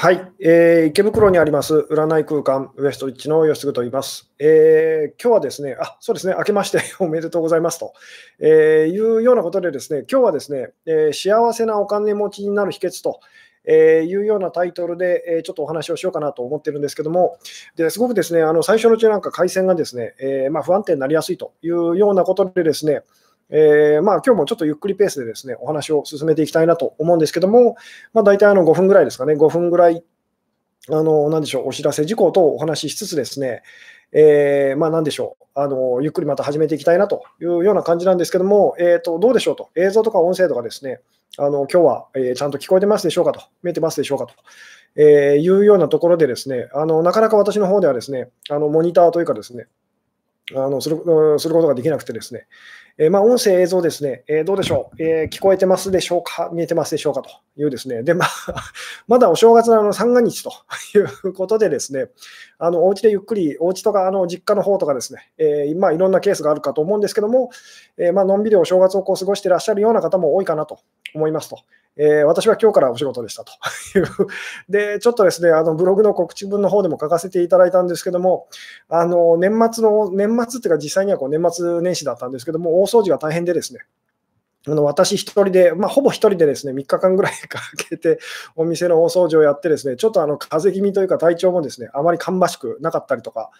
[0.00, 4.30] はい、えー、池袋にあります占い空間ウエストリッチの吉嗣と言います。
[4.38, 7.94] えー、今日はですね、あそうですね、明けまして おめでとうございますと、
[8.38, 13.18] えー、いうようなことでですね、今日はですね、えー、幸せなお金持ちになる秘訣と、
[13.64, 17.36] えー、いうようなタイトルで、えー、ちょっとお話をしようかなと思ってるんですけども、
[17.74, 23.02] ですごくですね、あの最初のうちなんか回線がですね、えーまあ、不安定になりやすいというようなことでですね、
[23.50, 27.76] えー、まあ今日もちょっとゆっくりペースでですね、お話を進めていきたいなと思うんですけども、
[28.12, 30.04] まあ大体あの5分ぐらいですかね、5分ぐらい、
[30.90, 33.62] あの、なんでしょう、お知らせ事項とお話ししつつですね、
[34.12, 41.00] えー、まあなんでしょう、あの、ゆっくりまた始めていきたいなというような感じなんですけども、えっ、ー、と、どうでしょうと、映像とか音声とかですね、
[41.36, 44.34] あの、今日は、えー、ちゃんと聞こえてますでしょうかと、見えてますでしょうかと、
[44.96, 49.66] えー、いうようなところでですね、あの、なかなか私の方ではですね、あの、モニターというかですね、
[50.54, 50.96] あのする
[51.38, 52.46] することができなくてですね、
[53.00, 57.22] えー、まあ、音声、映像ですね、えー、どうでしょう、えー、聞こえてますでしょうか、見えてますでしょうか？
[57.22, 58.28] というですね、で、まあ、
[59.06, 60.50] まだお正月のあの三が日と
[60.98, 62.08] いうことでですね、
[62.58, 67.50] あのお家でゆっくり、お家とかあの実家の方とかですね、えー、まあ、いろんなケースがあるかと思うんですけども、
[67.96, 70.80] えまあのんびりお正月をこう過ごしてらっしゃるような方も多いかなと
[71.14, 71.60] 思いますと。
[71.98, 73.52] えー、私は今日からお仕事でしたと。
[73.98, 74.06] い う
[74.68, 78.46] で、ちょっとですね、あのブログの告知文の方でも書かせていただいたんですけども、
[78.88, 83.80] あの年末の、年末っていうか、実際にはこう年末年始だったんですけども、大掃除が大変でですね、
[84.68, 88.18] あの私一人で、まあ、ほぼ一人でですね、3日間ぐらいかけて
[88.54, 93.50] お店の大掃除をやってですね、ちょっとあの風邪気味というか体調もですね、あまり芳しくなかったりとか、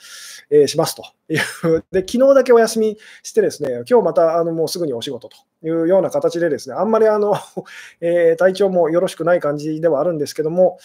[0.50, 1.84] えー、しますという。
[1.90, 7.34] で、昨日だけお休みしてですね、今日またあのもうすぐにお仕事というような形でですね、あんまりあの、
[8.00, 10.78] えー、体調もよろしくない感じではあるんですけども、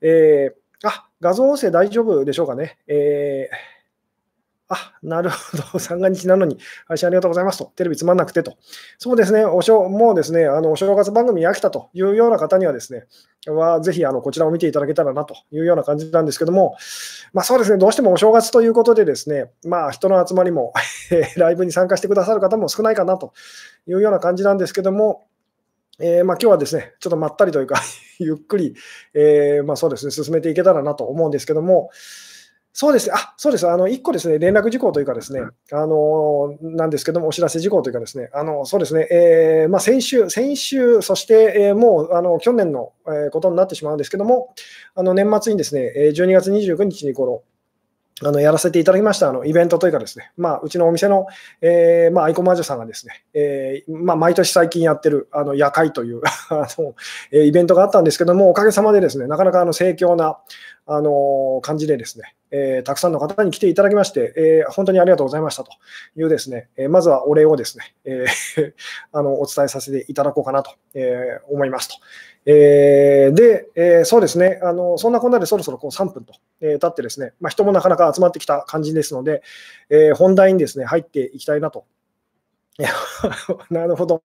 [0.00, 2.78] えー、あ、画像音声大丈夫でしょうかね。
[2.86, 3.79] えー
[4.72, 8.54] あ、なるほど、 三が日なのに、配信ありがとうございますと、テレビつまんなくてと。
[8.98, 13.06] そうですね、おしょもうですね、あのお正月番組に飽きたというような方にはですね、
[13.48, 16.76] はぜひあのこちらを見ていただけたらなというような感じなんですけども、
[17.32, 20.72] まあ、そうですね、どうしてもお正月ということでですね、まあ、人の集まりも
[21.36, 23.32] ライブに参加してくださる方も少ないかなと
[23.88, 25.26] いうような感じなんですけども、
[25.98, 27.80] えー、まあ、今日はですね、ちょっとまったりというか
[28.18, 28.74] ゆっくり、
[29.14, 31.90] えー、まあ、そうですね、進めていけたらなと思うんですけども、
[32.72, 33.12] そうです。
[33.12, 33.68] あ、そうです。
[33.68, 35.40] あの、1個ですね、連絡事項というかですね、
[35.72, 44.54] あの、なんですけども、お知らせ事項というかですね、あの、そうですね、えー、まあ、先週、先週、そして、えー、もう、あの、去年の、えー、ことになってしまうんですけども、
[44.94, 47.42] あの、年末にですね、12月29日にこの、
[48.22, 51.26] あのやらせていただきましたあのイベントというかですね、まあ、うちのお店の、
[51.62, 56.20] えーまあ、アイコマージュさんがですね、えーまあ、毎年最近やってるあの夜会という
[56.50, 56.94] あの、
[57.32, 60.38] えイベントがあったんですけども、おかげさまでですね、なかなかあの盛況な
[60.86, 65.70] あの感じでですね、えー、たくさんの方に来ていただきまして、えー、本当にありがとうございましたと
[66.16, 68.72] いうですね、えー、まずはお礼をですね、えー、
[69.12, 71.94] あのお伝えさせていただこうかなと、えー、思いますと。
[72.46, 79.42] えー、で、えー、そうですね、あのそんなこんなでそろそろこう3分と、えー、経ってですね、まあ、人もなかなか集まってきた感じですので、
[79.90, 81.84] えー、本題にですね、入っていきたいなと。
[83.70, 84.22] なるほど。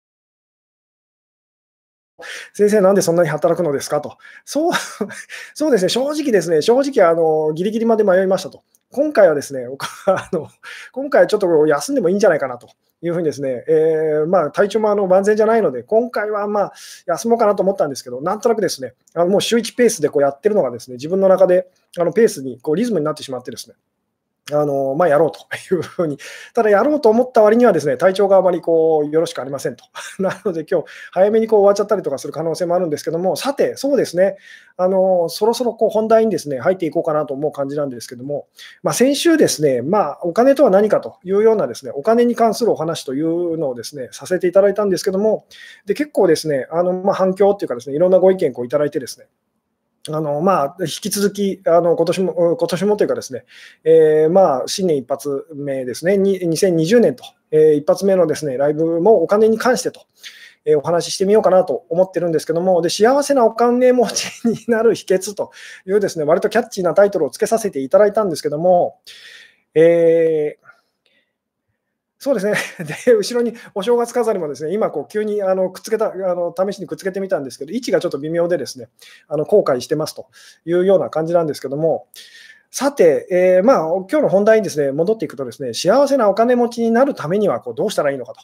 [2.54, 4.18] 先生、なんでそんなに働くのですかと。
[4.46, 4.72] そう
[5.54, 8.64] そうですね、正直ですね、正直あの、ギリギリまで迷いましたと。
[8.92, 9.66] 今回はですね、
[10.08, 10.48] あの
[10.94, 12.70] 今回はちょっと休んでもいいんじゃないかなと
[13.02, 16.74] いうふうにですね、えー、まあ、体調もあの万全じゃないので、今回はまあ
[17.06, 21.68] 休もうかなと思ったんですけど、なんとなくですね、あのもう週1ペースでこうやってるのがですね、自分の中で
[21.98, 23.76] あのペースにこうリズムになってしまってですね、
[24.54, 25.40] あのまあ、やろうと
[25.74, 26.20] いうふうに、
[26.54, 29.86] ただやろうと思った割にはですね体調があまりこうよろしくありませんと。
[30.22, 34.38] なので、今日早めにこう終わっちゃったりとかする可能性もあるんですけども、さて、そうですね、
[34.78, 38.48] あのそろそろこう本題にですね入っていこうかなと思う感じなんですけども、
[38.84, 45.46] まあ、先週ですね、まあ、お金とは何かというようなですねお金に関するお話というのをですねさせていただいたんですけども、
[45.86, 49.28] で結構ですねあの、まあ、反響っていうかですねいろんなご意見をいただいてですね、
[50.08, 53.44] あのまあ、引き続き、あの今年も今年もというかですね、
[53.84, 60.02] えー、まあ、新年一発目ですね、2020年と、えー、一発目のですねライブもお金に関してと、
[60.64, 65.52] えー、お話ししてみようかなと思ってるんですけども、で幸せなお金持ちになる秘訣と
[65.88, 69.00] いうですね、割とキャッチーなタイトルをつけさせていただいたんですけども、
[69.74, 70.65] えー、
[72.26, 72.56] そうですね。
[73.06, 78.90] で、後ろにお正月飾りもですね、今、こう急にあのくっつけたあの、試しにくっつけてみたんですけど、位置がちょっと微妙でですね、
[79.28, 80.26] あの後悔してますと
[80.66, 82.08] いうような感じなんですけども、
[82.72, 88.42] さて、えー、まあ、今日の本題にですね、戻っていくとですね、幸せなお金持ちになるためにはこうどうしたらいいのかと。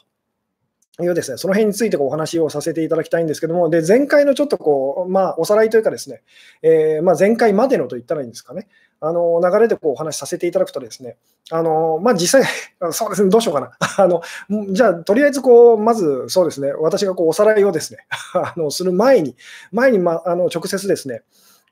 [1.02, 6.22] いうですね、その辺についてお話をさせていただきたいんですけども、で前回のちょっとこう、まあ、おさらいというかですね、
[6.62, 8.68] えー、まあ、前回までのと言ったらいいんですかね、
[9.04, 11.16] あの流れでこうお話しさせていただくとですね、
[11.50, 12.48] あのまあ、実際、
[12.92, 13.72] そうですね、どうしようかな。
[13.98, 14.22] あの
[14.70, 17.98] じゃあ、とりあえずこう、まずそうですね、私がこうおさらいをですね
[18.32, 19.36] あのする前に、
[19.72, 21.22] 前に、ま、あの直接ですね、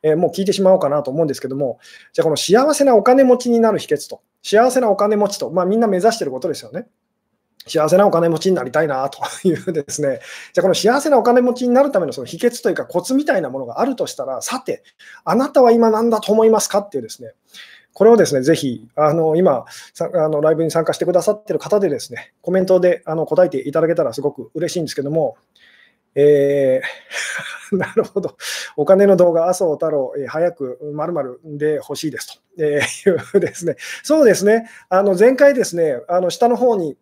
[0.03, 1.79] えー、もう聞いてしまおうかなと思うんですけども、
[2.13, 6.89] じゃあこの幸せなお金持ちになる秘訣と、幸せなお金持ちと、まあ、みんな目指してることですよね。
[7.67, 10.21] 幸せなお金持ちになりたいなというですね、
[10.53, 14.83] じゃあこの幸せなお金持ちになるためのその秘訣というかコツみたいなものがあるとしたら、さて、
[15.25, 17.33] あなたは今何だと思いますかっていうですね、
[17.93, 19.67] これをですね、ぜひ、あの今
[19.99, 25.37] あの、ライブに参加してくださっている方でですね、コメントであの答えていただけたらすごく嬉しいんですけども、
[26.15, 28.37] えー、 なるほど。
[28.77, 33.77] お金の動画、麻生太郎、え、早く〇〇で欲しいですと、えー、いうですね。
[34.03, 34.69] そうですね。
[34.89, 36.97] あの前回ですね、あの下の方に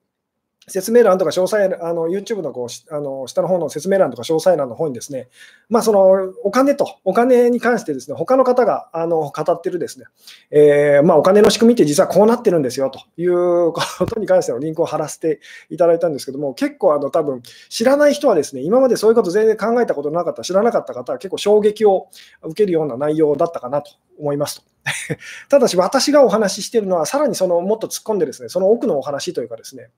[0.69, 5.29] 説明欄とか詳細、あの YouTube のこうあの下の方の説明欄とか詳細欄の方にですね、
[5.69, 10.07] まあ、そのお金と、お金に関してですね、他の方があの語ってるですね、
[10.51, 22.09] えー、まあ、お金の仕組みって実はこうなってるんですよということに関してのリンクを貼らせていただいたんですけども、結構あの多分知らない人はですね、今までそういうこと全然考えたことなかった、知らなかった方は結構衝撃を
[22.43, 24.79] 受けるような内容だったかなと思いますと。
[25.49, 29.91] ただし、私がお話ししているのは、さらにそのもっと突っ込んで、ですねその奥のお話というか、ですね、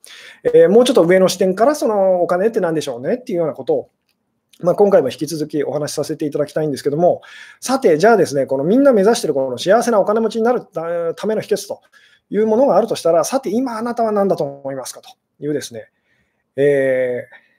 [0.67, 3.91] ー、もうちょっと上の視点から、そのお金って何でしょうねっていうようなことを、
[4.61, 7.23] まあ、今回も引き続きお話しさせていただきたいんですけども、
[7.61, 10.67] さて、じゃあですね、このみんな目指しているこの幸せなお金持ちになる
[11.17, 11.81] ための秘訣と
[12.31, 15.11] いうものがあるとしたら、さて、今あなたは何だと思いますかと
[15.41, 15.89] いうですね、
[16.57, 17.51] えー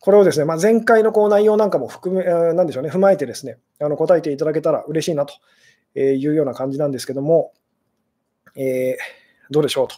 [0.00, 5.34] これをですね、まあ、前回のこう内容なんかも含め、なんでしょうね、踏まえてですね、あの答えていただけたら嬉しいなと
[5.98, 7.52] いうような感じなんですけども、
[8.56, 9.96] えー、どうでしょうと。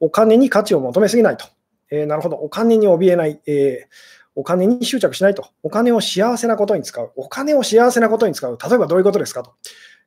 [0.00, 1.46] お金に価値を求めすぎないと。
[1.90, 2.36] えー、なるほど。
[2.36, 3.40] お金に怯えない。
[3.46, 3.86] えー、
[4.34, 5.48] お金に執着しないと。
[5.62, 7.12] お金を幸せなことに使う。
[7.16, 8.58] お金を幸せなことに使う。
[8.62, 9.52] 例えばどういうことですかと。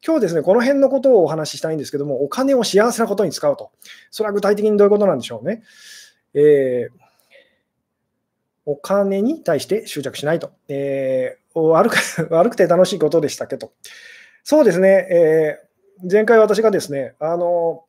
[0.05, 3.71] 今日ですね、この辺のことをお話ししたいんですけども、お金を幸せなことに使うと。
[4.11, 5.63] それは具体的にどういうことなんでしょうね。
[6.33, 7.07] えー、
[8.65, 10.51] お金に対して執着しないと。
[10.67, 11.97] えー、悪く
[12.29, 13.71] 悪くて楽しいことでしたけと。
[14.43, 17.85] そうですね、えー、前回私がですね、あの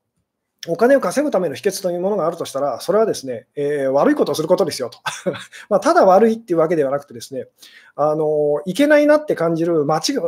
[0.67, 4.99] お金を稼ぐための秘訣というものがあるとしたら、それはですね、えー、悪いことをすることですよと。
[5.71, 7.47] まあ、ただ悪いっていうわけではなくてですね、
[7.95, 10.19] あのいけないなって感じる間違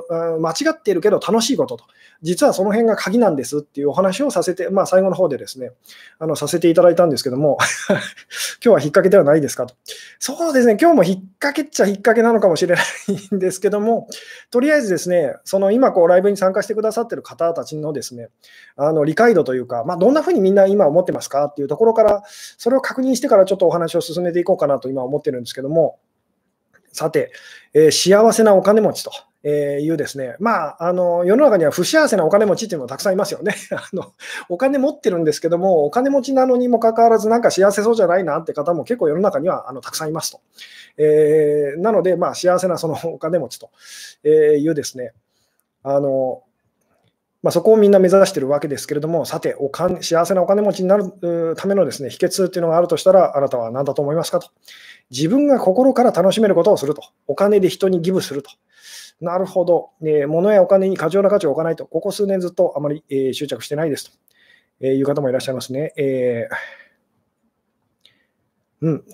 [0.41, 1.85] 間違っているけど楽しいことと。
[2.23, 5.73] 実はその辺が鍵なんですっていうお話をさせて、まあ、最後の方でですね、
[6.19, 7.99] あのさせていただいたんですけども、 今
[8.61, 9.75] 日は引っ掛けではないですかと。
[10.19, 14.09] そうですね、今日も引っ掛けっちゃ引っ掛けなのかもしれないんですけども、
[14.51, 18.29] とりあえずですね、その今こうライブに参加してくださってる方たちのですね、
[18.77, 25.99] あの理解度というか、まあ、どんなふうにみんな今思ってますかっていうところから、それを確認してからちょっとお話を進めていこうかなと今思ってるんですけども、
[26.93, 27.33] さて、
[27.73, 29.11] えー、幸せなお金持ちと。
[29.43, 34.13] えー、いうですね、まあ、あの世の中には不幸せなお金持ちっていうのもたくさんいますよね あの。
[34.51, 40.41] お金持ってるんですけども、お金持ちなのにもかかわらず、なんか幸せそうじゃないなって方も結構世の中にはあのたくさんいますと。
[40.99, 43.71] えー、なので、まあ、幸せなそのお金持ちと
[44.29, 45.15] いうですね、
[45.83, 46.43] あの
[47.43, 54.51] まあ、そこをみんな目指しているわけですけれども、さてお金、幸せなお金持ちになるためのですね秘訣っていうのがあるとしたら、あなたは何だと思いますかと。
[55.11, 57.03] 自分が心から楽しめることをすると。
[57.27, 58.51] お金で人にギブすると。
[59.21, 61.87] なるほど、えー、物やお金に過剰な価値を置かないと。
[61.87, 64.13] ここ数年ずっとあまり、えー、執着してないですと、
[64.81, 65.93] えー、いう方もいらっしゃいますね。
[65.97, 69.05] えー、うん。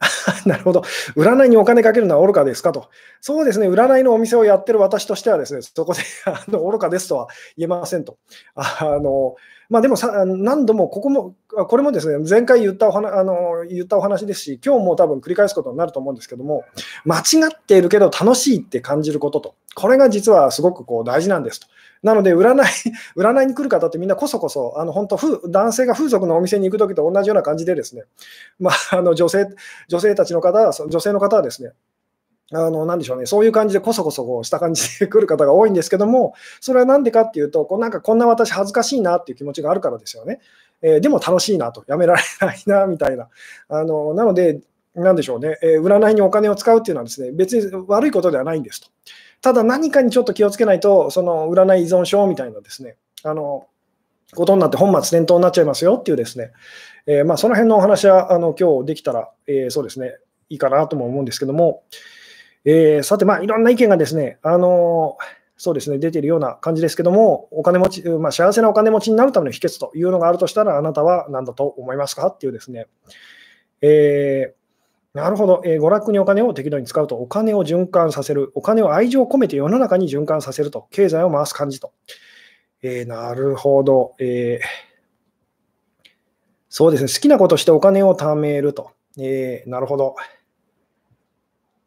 [0.46, 0.80] なるほど。
[1.14, 2.88] 占いにお金かけるのは愚かですかと。
[3.20, 3.68] そうですね。
[3.68, 8.16] 占いのお店をやってる私としてはですね、そこで あの愚かですとは言えませんと。
[8.54, 9.34] あの
[9.68, 16.64] まあ、でもさ、何度も、ここも、これもですね、前回言ったお話あの言ったお話ですし、今日も多分繰り返すことになると思うんですけども、
[17.04, 21.68] 間違っているけど楽しいって感じることと、これが実はすごくこう大事なんですと。
[22.02, 22.66] なので占い、
[23.16, 25.16] 占いに来る方ってみんなこそこそ、あの本当
[25.48, 28.04] 男性が風俗のお店に行くときと同じような感じでですね、
[28.58, 29.46] まあ、 あの女性
[29.88, 31.72] 女性たちの方は、女性の方はですね、
[32.52, 40.40] あの、なんでしょうね、そういう感じでこそこそこうした感じで来る方が多いんですけども、それはなんでかっていうと、こうなんかこんな私恥ずかしいなっていう気持ちがあるからですよね。
[40.82, 43.28] えー、でも楽しいなと、やめられないな、みたいな。
[43.68, 44.60] あの、なので、
[44.94, 48.88] なんでしょうね、えー、占いにお金を使うっていうのはですね、別に悪いことではないんですと。
[49.42, 53.66] ただ何かにちょっと気をつけないと、その占い依存症みたいなですね、あの、
[54.34, 56.52] ことになって本末転倒になっちゃいますよっていうですね、
[57.06, 60.14] えー、まあ、その辺のお話はあの今日できたら、えー、そうですね、
[60.48, 61.82] いいかなとも思うんですけども、
[62.64, 65.16] えー、さて、まあ、いろんな意見がですね、あの
[65.56, 72.86] そうですね、出ているような感じですけども、お金持ち、まあ、幸せなお金持ちになるための秘訣というのがあるとしたら、あなたは何だと思いますかっていうですね、
[73.82, 74.59] えー、
[75.12, 81.92] なるほど、えー、娯楽にお金を適度に使うと、お金を循環させる、お金を愛情を込めて世の中に循環させると、経済を回す感じと。
[82.82, 86.08] えー、なるほど、えー、
[86.68, 88.92] そうですね、好きなことしてお金を貯めると。
[89.18, 90.14] えー、なるほど。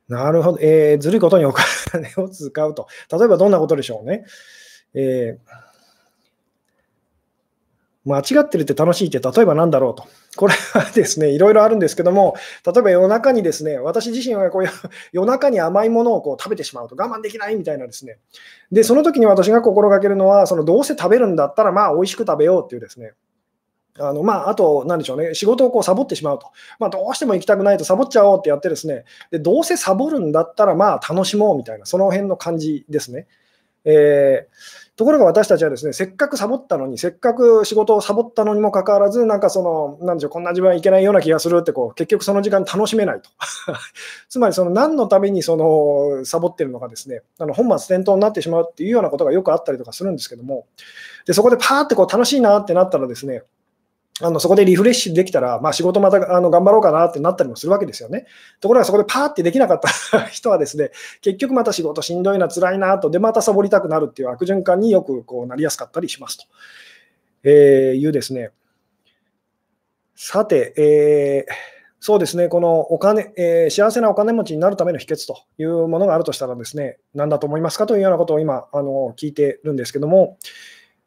[0.09, 2.87] なるほど、えー、ずるいことにお金を使うと。
[3.09, 4.25] 例えばどんなことでしょうね。
[4.93, 5.73] えー
[8.05, 10.05] 間違ってるって楽しいって例えばなんだろうと。
[10.35, 12.35] これはですね、いろいろあるんですけども、
[12.65, 14.63] 例えば夜中にですね、私自身はこう
[15.11, 18.17] 夜中に甘いものをこう食べてしまうと我慢できないみたいなですね。
[18.71, 23.13] で、その時に私が心がけるのは、そのどうせ食べるんだったら、まあ美味しく食べようっていうですね。
[23.99, 26.47] あのまあ、あと、なんでしょうね、仕事をこうサボってしまうと、
[26.79, 33.27] まあ、どうしても行きたくないとサボっちゃおうってやって、ですねでどうせサボるんだったら、まあ楽しもうみたいな、その辺の感じですね。
[33.85, 43.29] えーところが私たちはですね、せっかくサボったのに、せっかく仕事をサボったのにもかかわらず、なんかその、なんでしょう、こんな自分はいけないような気がするってこう、結局その時間楽しめないと。
[44.29, 50.65] つまり、その何のためにそのサボってるのかですね、あの本末転倒になってしまうっていうようなことがよくあったりとかするんですけども、
[51.25, 53.41] でそこでパーってこう楽しいなってなったらですね、
[54.22, 58.27] あのそこでリフレッシュできたら、まあ、仕事またあの頑張ろうかなってなったりもするわけですよね。
[58.62, 60.91] ところがそこでパーってできなかった人はですね、
[61.22, 66.46] 結局また仕事しんどいな、辛いなと、でまたサボりたくなるっていう悪循環によくこうなりやすかったりしますと、
[67.43, 68.51] えー、いうですね。
[70.15, 71.53] さて、えー、
[72.00, 80.38] そうですね、このお金、えー、幸せなお金持ちになるための秘訣というものがあるとしたらですね、何だと思いますかというようなことを今、あの聞いてるんですけども、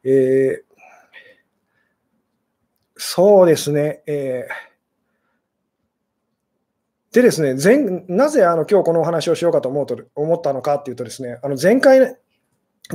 [0.03, 0.66] えー
[2.97, 4.01] そうですね。
[4.07, 7.77] えー、でですね、前
[8.07, 12.17] なぜあの今日このお話をしようかと思うと思ったのかっていうとですね、あの前回、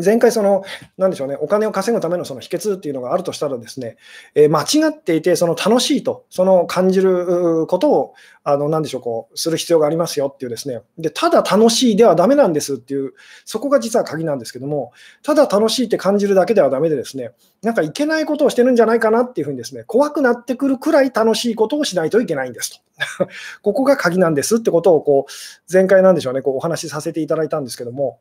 [0.02, 0.64] 前回、その、
[0.96, 3.96] なんでしょうね、お金を稼ぐためのその秘訣っていうのがあるとしたらですね、
[4.34, 13.12] えー、間違っていて、その楽しいと、その感じることを、あの、なんでしょう、こう、する必要がありますよっていうですね、で、ただ楽しいではダメなんですっていう、
[13.44, 17.32] そこが実は鍵なんですけども、ただ楽しいって感じるだけではダメでですね、
[17.62, 22.80] なんかいけないことをしてるんじゃないかなっていうふうにですね、怖くなってくるくらい楽しいことをしないといけないんです
[23.18, 23.28] と。
[23.62, 28.18] ここが鍵なんですってことを、こう、前回なんでしょうね、こうお話しさせていただいたんですけども、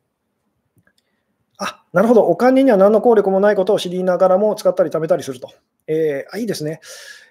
[1.62, 2.22] あ、なるほど。
[2.22, 5.50] お金には何の効力もないことを知りながらも使ったり貯めたりすると。
[5.86, 6.80] えー、あいいですね。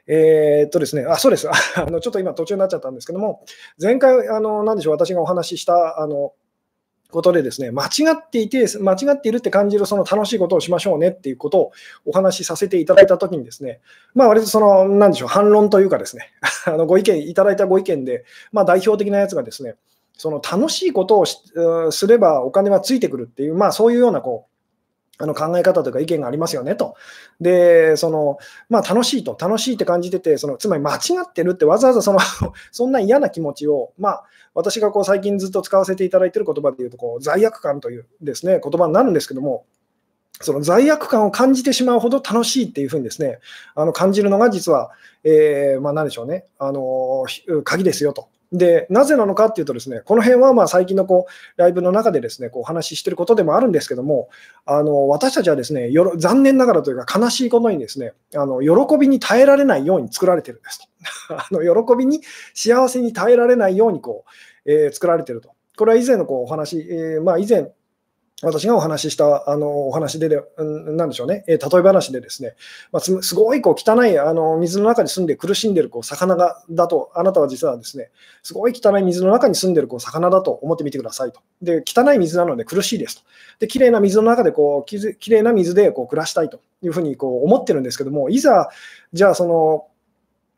[0.08, 1.50] えー、っとですね、あ、そうです。
[1.50, 3.44] あのちょっと今途中になっちゃったんですけども、
[3.80, 6.34] 前回、あの、なでしょう、私がお話しした、あの、
[7.12, 11.72] ことでですね、間違っていて、間違っているって感じるその楽しいことをしましょうねっていうことを
[12.06, 13.82] お話しさせていただいたときにですね、
[14.16, 16.32] まあ割とその、なんでしょう、反論というかですね、
[16.66, 19.76] あのご意見いただいたご意見で、まあ代表的なやつがですね、
[20.22, 24.46] その楽しいことをすればお金はついてくるっていう、まあ、そういうようなこ
[25.18, 26.94] うあの考え方というか意見がありますよねと。
[27.40, 28.38] で、その
[28.70, 32.20] まあ、楽しいと、楽しいって感じてて、そのつまり間違ってるってわざわざその
[32.72, 34.24] そんな嫌な気持ちを、まあ、
[34.54, 39.66] 私がこう最近ずっと使わせていただいている言葉で言うとこう、罪悪感というですね言葉になるんですけども、
[40.40, 43.40] その罪悪感を感じてしまうほど楽しいっていうふうにですね、
[43.74, 44.92] あの感じるのが実は、
[45.24, 47.26] えー、まあ、何でしょうね、あの
[47.64, 54.30] 鍵ですよとで、なぜなのかっていうとですね、この辺はまあ最近のこうライブの中でですね、こうお話ししてることでもあるんですけども、
[54.66, 60.88] あの私たちはですね、よろ残念ながらというか悲しいことにですね、あの喜びに耐えられないように作られてるんですと。
[61.36, 62.22] あの喜びに
[62.54, 64.26] 幸せに耐えられないようにこ
[64.66, 65.52] う、えー、作られてると。
[65.78, 67.72] これは以前のこうお話、えー、まあ以前
[68.44, 72.56] 私がお話ししたあのお話でで、なんでしょうね、え例え話でですね、
[72.92, 78.10] まあ、すごいこう汚いあの水の中に住んで苦しんでるこう魚がだと、あなたは実はですね、
[78.44, 81.42] すごい汚い水の中に住んでるこう魚だと思ってみてくださいと。
[81.62, 83.24] で、汚い水なので苦しいですと。
[83.60, 88.70] で、綺麗な水の中でこう、きれいな水でこう暮らしたいというふうにこう思ってるんですけども、いざ、
[89.14, 89.88] じゃあその、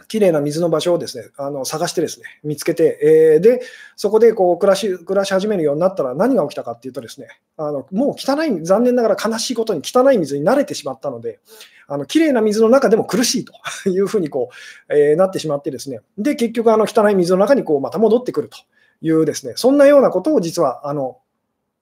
[0.07, 3.61] きれいな水の場所をですねあの探してですね見つけて、えー、で
[3.95, 11.39] そこでこう暮らし暮らし始めるようになったら何が起きたかっていうとですねあのもう汚い残念ながら悲しいことに汚い水に慣れてしまったので
[11.87, 13.53] あの綺麗な水の中でも苦しいと
[13.89, 14.49] いうふうにこ
[14.89, 18.57] う、えー、なってしまってですねで結局あの汚い水の中にこうまた戻ってくると
[19.01, 21.17] いうですねそんなようなことを実はあの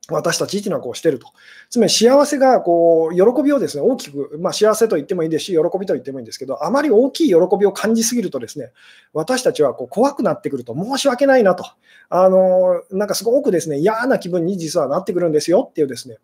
[0.10, 1.27] 私たちっていうのはこうしてると。
[1.70, 8.72] つまり幸せがこう喜びをですね大きく、まあ、幸せと言ってもいいですし、喜びと言ってもいいんですけど、あまり大きい喜びを感じすぎるとですね
[9.13, 11.65] 私たちはこう怖くなってくると、申し訳ないなと、
[12.10, 16.17] あのなんかすごくですね嫌な気分に実はなってくるんですよっていうですね、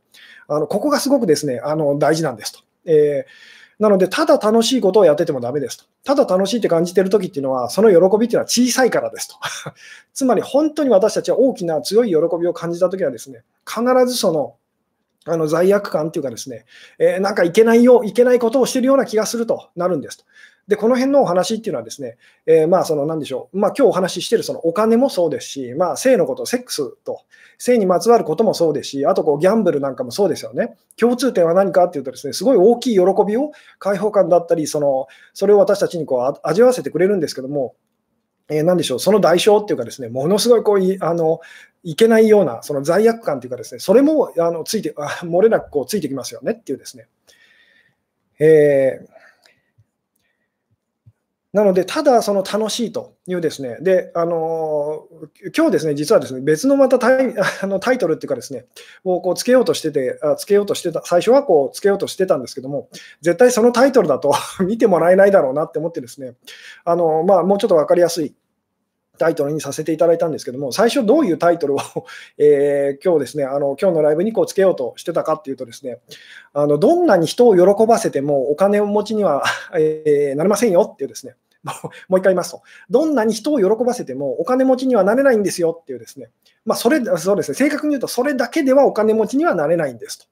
[0.47, 2.59] あのここがすごくですねあの大事なんですと。
[2.85, 5.85] えーなので、ただ楽しいことをやっててもダメですと。
[6.03, 9.35] ただ楽しいって感じてるときっていうのは、その喜びっていうのは小さいからですと。
[10.13, 14.55] つまり、本当に私たちは大きな強い喜びを感じたときはですね、必ずその、
[15.25, 16.65] あの罪悪感っていうかですね、
[16.97, 20.23] えー、なんかいけないよ、いけないことをしてるような気がするとなるんですと。
[20.67, 27.21] で、この辺のお話っていうのはですね、えー、まあ、その、なんでしょう、まあ、今日お話ししてるそのお金もそうですし、まあ、性のこと、セックスと、
[27.57, 30.75] 性にまつわることもそうですし、あとこうギャンブルなんかもそうですよね。
[30.97, 37.75] 共通点は何かっていうとですね、すごい大きい喜びを、開放感だったり、その、それを私たちにこう味わわせてくれるんですけども、
[38.49, 41.39] えー、何でしょう、その代償っていうかですね、ものすごいこうあの
[41.83, 47.07] いけないようなその罪悪感というかですね、それもあのついてあ、漏れなくこうついてきますよねっていうですね。
[48.39, 49.16] えー
[51.57, 55.07] なので、ただその楽しいというですね、で、あの
[55.57, 57.33] 今日ですね、実はですね、別のまたタイ
[57.63, 58.65] あのタイトルっていうかですね、
[59.03, 62.89] をこうつけようとしてて、あつけようとしてた、最初はこうつけようとしてたんですけども、
[63.21, 66.35] 絶対そのタイトルだと 見てもらえないだろうなって思ってですね、
[66.85, 68.35] あのまあ、もうちょっと分かりやすい
[69.17, 71.79] タイトルにさせていただいたんですけども、最初どういうタイトルを
[72.37, 75.99] えー、今日ですね、あの今日のライブにこうつけようとしてたかっていうとですね、
[76.53, 79.43] あのどんなに人を喜ばせてもお金を持ちには、
[79.77, 81.35] えー、なりませんよっていうですね、
[82.07, 86.29] もう一回言いますと、どんなに人を喜ばせてもお金持ちにはなれないんですよっていうですね、
[86.65, 90.25] まあ、それそうですね、正確に言うと、それだけではお金持ちにはなれないんですと。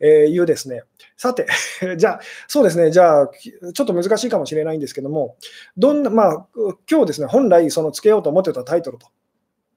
[0.00, 0.82] えいうですね、
[1.16, 1.46] さて、
[1.96, 3.30] じゃあ、そうですね、じゃあ、
[3.72, 5.36] ちょっと難しいかもしれないんですけども、
[5.76, 6.46] どんな、まあ、
[6.90, 9.06] 今日ですね、本来、そのつけようと思ってたタイトルと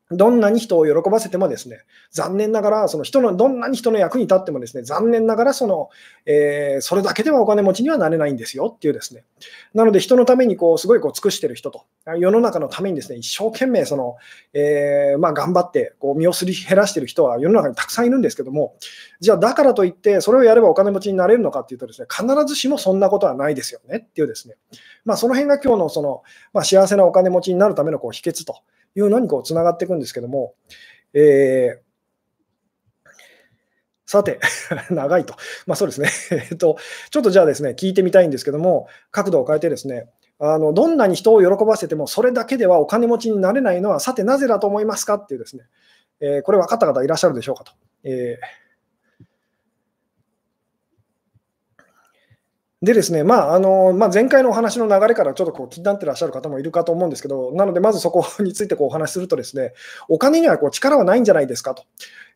[0.09, 5.89] どんなに人を喜ばせてもですね、残念ながら、その人の、どんなに人の役に立ってもですね、残念ながらその、
[6.25, 9.25] えー、それだけではお金持ちにはなれないんですよっていうですね。
[9.73, 11.83] なので、人のためにこう、すごいこう尽くしてる人と、
[12.17, 14.15] 世の中のためにですね、一生懸命その、
[14.53, 18.75] えー、まあ、頑張って、こう、身をすり減らしてる人は世の中にたくさんいるんですけども、
[19.19, 24.55] じゃあ、だからといって、それをやればお金持ちになれるのかっていうとですね、必ずしもそんなことはないですよねっていうですね。
[25.03, 26.23] まあ、その辺が今日のその、
[26.53, 28.61] まあ、幸せなお金持ちになるためのこう秘訣と。
[28.97, 30.55] いうのにこうつながっていくんですけども、
[31.13, 31.87] えー、
[34.07, 34.39] さて、
[34.89, 35.35] 長いと。
[35.67, 36.09] まあそうですね。
[36.49, 36.77] えっと、
[37.11, 45.63] ちょっとじゃあですね、聞いてみたいんですけども、角度を変えてですね、あのどんなに人を喜ばせても、それだけではお金持ちになれないのは、さてなぜだと思いますかっていうですね、
[46.19, 47.73] えー、これ分かった方いらっしゃるでしょうかと。
[48.03, 48.66] えー
[52.79, 59.73] でですね、まああのまあ、前回のお話の流れからちょっとこう気になってらっしゃる方もいるかと思うんですけど、なので、まずそこについてこうお話しすると、ですね
[60.09, 61.85] お金にはこう力はないんじゃないですかと。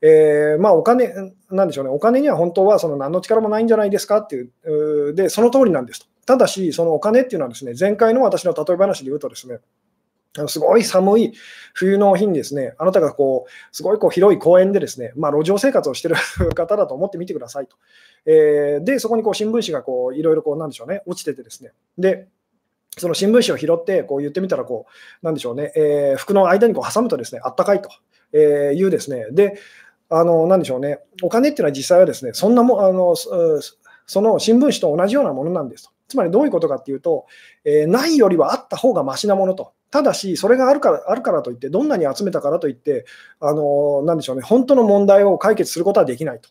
[0.02, 1.14] えー、まあ、お金、
[1.52, 6.08] なんでしょうね、お金には本当はその何の力もないんじゃないですかっていう、で、その通りなんですと。
[6.26, 9.60] ただし、そのお金っていうのはですね、前回の私の例え話で言うとですね、
[10.38, 11.34] あのすごい寒い
[11.74, 16.16] 冬の日にですね、あなたがこうすごいこう広い公園でですね、まあ、路上生活をしてる
[16.56, 17.76] 方だと思ってみてくださいと。
[18.26, 21.72] えー、で、そこにこう新聞紙がこういろいろこうなんでしょうね、落ちててですね。
[21.98, 22.28] で
[22.98, 24.86] その新聞紙を拾ってこう言ってみたらこ
[25.22, 27.90] う、なんでしょうね、えー、服の間にこう挟むとですね、あったかいと
[28.34, 29.60] えいうですね、で、
[30.10, 35.92] あのなんでしょうね、お金っていうのは実際はですね、そんなもあのその新聞紙と同じようなものなんですと。
[36.10, 37.26] つまりどういうことかっていうと、
[37.64, 39.72] えー、ないよりはあった方がましなものと。
[39.92, 43.06] ただし、それがあるからあるからといって、どんなに集めたからといって、
[43.40, 46.50] あのなんでしょうね、本当の問題を解決することはできないと。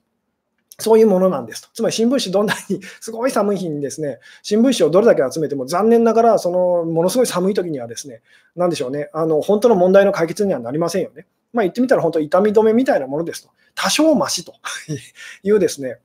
[0.79, 1.69] そういうものなんですと。
[1.75, 8.23] つまり新聞紙どんなに すごい寒い日にですね、新聞紙をどれだけ集めても残念ながら、そのものすごい寒い時にはですね、
[8.57, 11.27] なんでしょうね、あの本当の問題の解決にはなりませんよね。
[11.53, 13.51] まあ、言ってみたら本当痛み止めみたいなものですと。
[13.75, 14.55] 多少ましと
[15.43, 15.99] いうですね。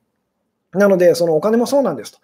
[0.72, 2.18] なので、そのお金もそうなんですと。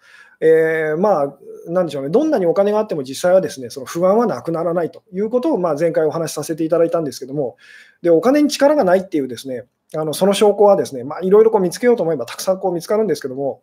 [0.45, 7.55] えー、まあ、なんでしょうね、どんなにお金があっても実際はですね、その不安はなくならないということを、まあ、前回お話しさせていただいたんですけども、
[8.01, 9.63] でお金に力がないっていうですね、
[9.95, 13.61] あのその証拠はですね、まあ、いろいろこう見つけようと思えばたくさんこう見つかるんですけども、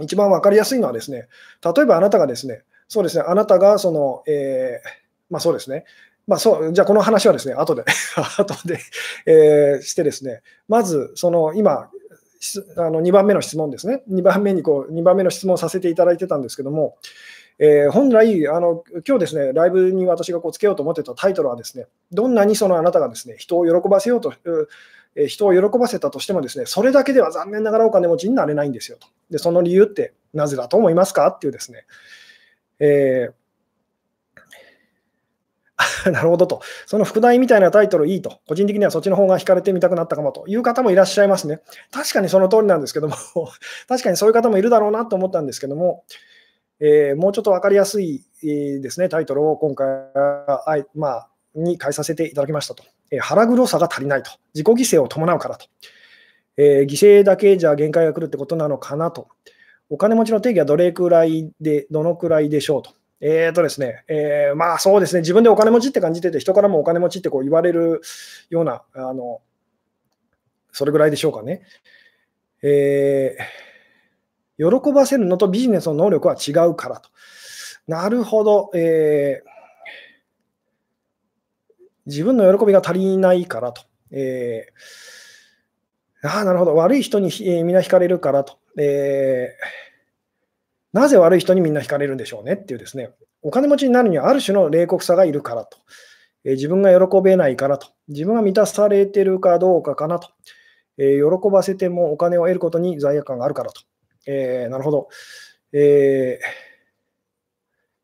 [0.00, 1.26] 一番分かりやすいのはですね、
[1.64, 4.88] 例えばあなたがですね、そうですね、あなたがその、えー、
[5.28, 5.84] まあそうですね、
[6.26, 7.84] まあ、そうじゃあ、この話はですね、後で
[8.38, 8.78] 後で、
[9.26, 11.90] えー、してですね、まず、その今、
[12.76, 16.96] あの2番目の質問ですね、2番目にこう2番目の質問させていただいてたんですけども、
[17.58, 24.34] えー、本来あの、今日ですね、ライブに私がこうつけようと思ってたタイトルはですね、どんなにそのあなたがですね人を喜ばせようと、
[25.14, 29.08] えー、人を喜ばせたとしてもですね、それだけでは残念ながらお金持ちになれないんですよと。
[29.30, 31.86] で、その理由ってなぜだと思いますかっていうですね、
[32.80, 33.45] えー
[36.10, 36.60] なるほどと。
[36.86, 38.40] その副題みたいなタイトルいいと。
[38.46, 41.60] 個人的にはそっちの方が惹かれてみたくなったかもという方もいらっしゃいますね。
[41.92, 43.16] 確かにその通りなんですけども、
[43.88, 46.04] 確かにそういう方もいるだろうなと思ったんですけども、
[46.80, 52.84] えー、もうちょっと分かりやすいですね、タイトルを今回は、まあ、に変えさせていただきましたと。
[53.10, 54.30] えー、腹黒さが足りないと。
[54.54, 55.66] 自己犠牲を伴うからと。
[56.58, 59.28] えー、犠牲だけじゃ限界が来るってことなのかなと。
[59.88, 62.92] お金持ちの定義はどれくらいで、どのくらいでしょうと。
[63.20, 68.02] えーとですね、えー、まあそうですね、自分でお金持ちって感じてて、人からもお金持ちってこう言われる
[68.50, 69.40] ような、あの
[70.72, 71.62] それぐらいでしょうかね。
[72.62, 77.08] えー、喜ばせるのとビジネスの能力は違うからと。
[77.86, 79.48] なるほど、えー、
[82.04, 83.82] 自分の喜びが足りないからと。
[84.10, 88.58] えー、ああ、なるほど、悪い人に、えー、みんな惹かれるからと。
[88.78, 89.85] えー
[90.96, 93.10] なぜ悪い人にみんな惹かれるんでしょうねっていうですね、
[93.42, 95.76] お金持ちになるにはある種の冷酷さがいるからと。
[96.42, 97.88] え自分が喜べないからと。
[98.08, 100.30] 自分が満たされてるかどうかかなと。
[100.96, 103.82] え喜ばせてもお金を得ることに罪悪感があるからと。
[104.26, 105.08] えー、なるほど。
[105.74, 106.38] え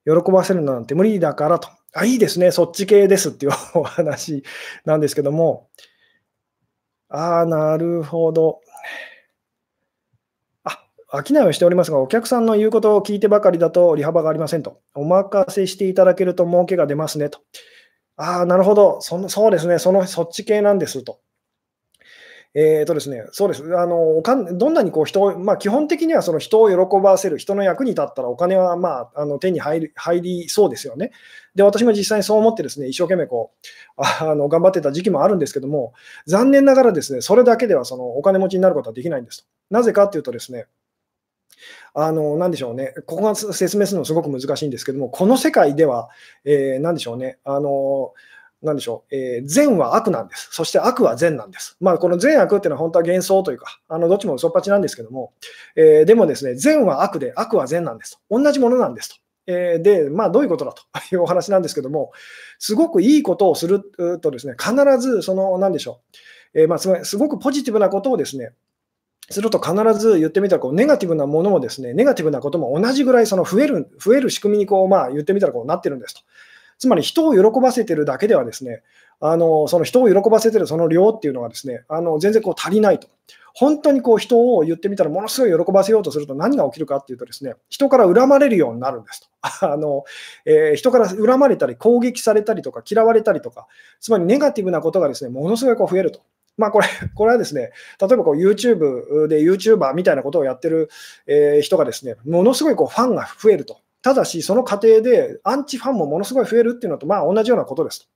[0.06, 1.70] ー、喜ばせるなんて無理だからと。
[1.94, 2.50] あ、いいですね。
[2.50, 4.42] そっち系ですっていうお話
[4.84, 5.70] なんですけども。
[7.08, 8.60] ああ、なるほど。
[11.12, 14.80] 商いをしておりますが、お客さんの言うことを聞いてばかりだと利幅がありませんと。
[14.94, 17.40] お任せしていただけると儲けが出ますねと。
[18.16, 19.00] ああ、なるほど。
[19.00, 19.78] そのそうですね。
[19.78, 21.20] その、そっち系なんですと。
[22.54, 23.62] えーとですね、そうです。
[23.78, 31.12] あのおかんどんなにこう人を、まあ、基本的にはその人を喜ばせる、人の役に立ったらお金は、まあ、あの手に入り入りそうですよね。
[31.54, 33.52] で、私も実際にそう思ってですね、一生懸命こ
[33.96, 35.94] うあの頑張ってた時期もあるんですけども、
[36.26, 39.44] 残念ながらですね、それだけではそのお金持ちになることはできないんですと。
[39.70, 40.66] なぜかっていうとですね、
[41.94, 46.08] あの、なんでしょうね、ここが説明するのすごく難しいんですけども、この世界では、
[46.44, 48.12] えー、なんでしょうね、あの、
[48.62, 50.48] なんでしょう、えー、善は悪なんです。
[50.52, 51.76] そして悪は善なんです。
[51.80, 55.32] まあ、この善悪っていうのは本当は幻想というか、あのどっちも嘘っぱちなんですけども、
[55.74, 58.38] えー、でもですね、善は悪で悪は善なんですと。
[58.38, 59.16] 同じものなんですと。
[59.48, 60.82] えー、で、まあ、どういうことだと
[61.14, 62.12] いうお話なんですけども、
[62.58, 63.82] すごくいいことをする
[64.20, 66.00] とですね、必ずその、なんでしょ
[66.54, 68.52] う、えー、まあ、すごくポジティブなことをですね、
[69.32, 76.20] すると必ず言ってみたらこう、ネガティブなものもですね、ネガティブなことも同じぐらいその増える増える仕組みにこう、まあ、言ってみたらこうなってるんですと。
[76.78, 78.82] つまり人を喜ばせてるだけではですね、
[79.20, 83.08] あのその人を喜ばせてるその量っていうのがですね、あの全然こう足りないと。
[83.54, 89.28] 本当にこう人を言ってみたらものすごい喜ばせようとすると何が起きるかっていうとですね、人から恨まれるようになるんですと。
[89.72, 90.04] あの
[90.44, 93.66] えー、人から恨まれたり攻撃されたりとか嫌われたりとか、
[94.00, 96.20] つまりネガティブなことがですね、ものすごいこう増えると。
[96.56, 100.90] まあ、これ これはですね、例えばこう YouTube で YouTuber みたいなことをやってる、
[101.26, 103.78] え人がですね、ものすごいこうファンが増えると。
[104.02, 108.06] ただし、その過程でアンチファンもものすごい増えるっていうのと、まあ、同じようなことですと。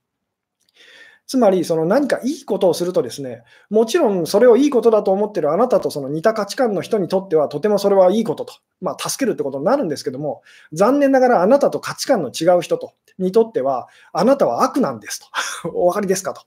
[1.27, 15.27] つまり、その何かいいことをするとですね、もちろんそれをいいことだと思ってるあなたとその似た価値観の人にとっては、とてもそれはいいことと、まあ、助けるってことになるんですけども、残念ながらあなたと価値観の違う人とにとっては、あなたは悪なんですと。
[15.75, 16.43] お分かりですかと。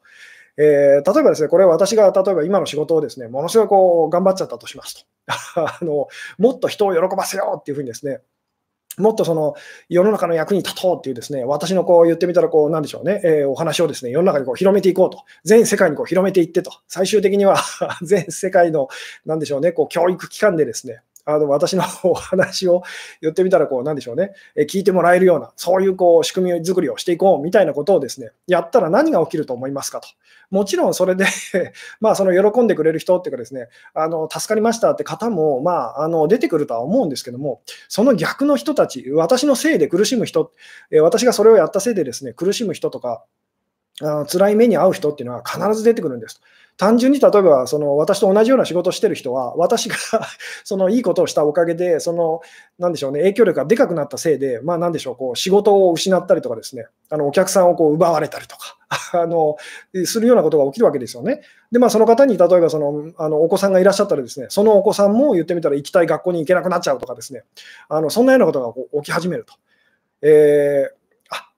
[0.62, 5.06] えー、例えばですね、これ私が例えば今の仕事をですね、ものすごいこう頑張っちゃったとします
[5.54, 5.56] と。
[5.64, 8.20] あのもっと人を喜ばせようっていうふうにですね、
[8.98, 9.54] もっとその
[9.88, 17.56] 世の中の役に立とうっていうですね、私のこう言ってみたらこうなんでしょうね、えー、お話をですね、世の中にこう広めていこうと、全世界にこう広めていってと、最終的には
[18.02, 18.88] 全世界の
[19.24, 21.00] なんでしょうね、こう教育機関でですね、
[21.34, 22.82] あの私のお話を
[23.20, 30.08] 言ってみたら、こう、なんでしょうね、え聞いてもらえるような、そういうこう仕組み作りをしていこうみたいなことをですね、やったら何が起きると思いますかと。
[30.50, 31.26] もちろんそれで
[32.00, 40.52] まあ、その喜んでくれる人っていうかですね、あの助かりましたって方も、まあ、あの出てくるとは思うんですけども、その逆の人たち、私のせいで苦しむ人、
[40.90, 43.24] え私がそれをやったせいでですね、苦しむ人とか、
[44.02, 46.40] あの辛い目に遭う人っていうのは必ず出てくるんです。
[46.80, 49.96] 単純に例えばその私と同じような仕事してる人は、私が
[50.64, 52.40] そのいいことをしたおかげで、その
[52.78, 58.78] なんでしょうね、影響力がでかくなったせいで、まあ、なんでしょう、こう仕事を失ったりとかですね、あのお客さんをこう奪われたりとか
[59.12, 59.58] あの、
[60.06, 61.42] するようなことが起きるわけですよね。
[61.70, 67.42] で、まあ、その方に例えばそのあのお子さんがいらっしゃったらですね、そのお子さんも言ってみたら行きたい学校に行けなくなっちゃうとかですね、
[67.90, 69.52] あのそんなようなことがこう起き始めると。
[70.22, 70.99] えー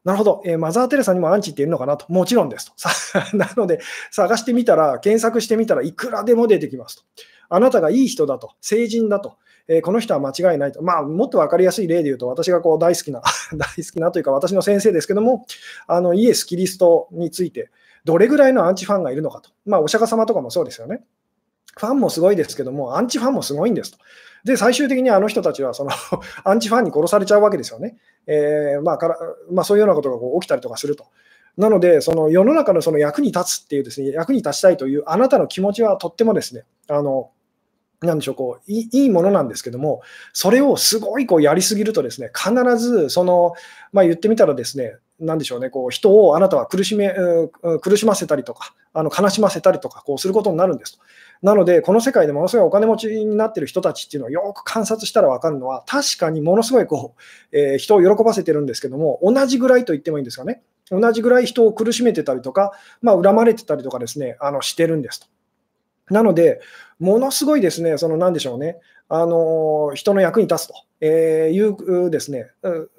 [0.04, 2.72] なるほど、えー、マザー・テレサにもアンチっているのかなと、もちろんですと。
[3.36, 7.02] なので、探してみたら、検索してみたらいくらでも出てきますと。
[7.48, 9.36] あなたがいい人だと、成人だと、
[9.68, 10.82] えー、この人は間違いないと。
[10.82, 13.22] まあ、もっと分かりやすい例で言うと、私がこう大好きな、
[13.54, 15.46] 大好きなというか、私の先生ですけども、
[15.86, 17.70] あのイエス・キリストについて、
[18.04, 19.50] どれぐらいのアンチファンがいるのかと。
[19.64, 21.04] まあ、お釈迦様とかもそうですよね。
[21.78, 23.98] ファンもすごいですけども、アンチファンもすごいんですと。
[24.44, 25.90] で、最終的にあの人たちはその
[26.44, 27.96] アンチファンに殺されちゃうわけですよね。
[28.26, 29.18] えー、まあから
[29.50, 31.06] まあ、そういうようなことがこう起きたりとかすると。
[31.56, 37.30] なので、その世の中のその役に立つっていうですね、役に立ちたいというあなたの気持ちはとってもですね、あの、
[38.00, 40.02] なんでしょう、こういいものなんですけども、
[40.32, 43.52] それをすごいこうやりすぎるとですね、必ずその、
[43.92, 47.14] まあ、言ってみたらですね、なんでしょうね、こう人をあなたは苦しめ
[47.80, 51.04] 苦しませたりとか、あの悲しませたりとかこうすることになるんですと。
[51.42, 57.16] なので、この世界でものすごいお金持ちになっている人たちっていうのをよく観察したら分かるのは、確かにものすごいこ
[57.52, 65.26] う、えー、人を喜ばせてるんですけども、同じぐらいと言ってもいいんですかね、同じぐらい人を苦しめてたりとか、まあ、恨まれてたりとかですね、あのしてるんですと。
[66.10, 66.60] なので、
[67.00, 68.78] ものすごいですね、そのなんでしょうね、
[69.08, 72.50] あの人の役に立つと、えいうですね、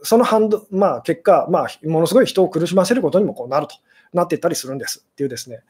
[0.01, 3.75] その反動、まあ、結果、まあ、ものすごい人を苦しませることにもこうなると
[4.13, 5.61] なっていったりするんですっていうですね。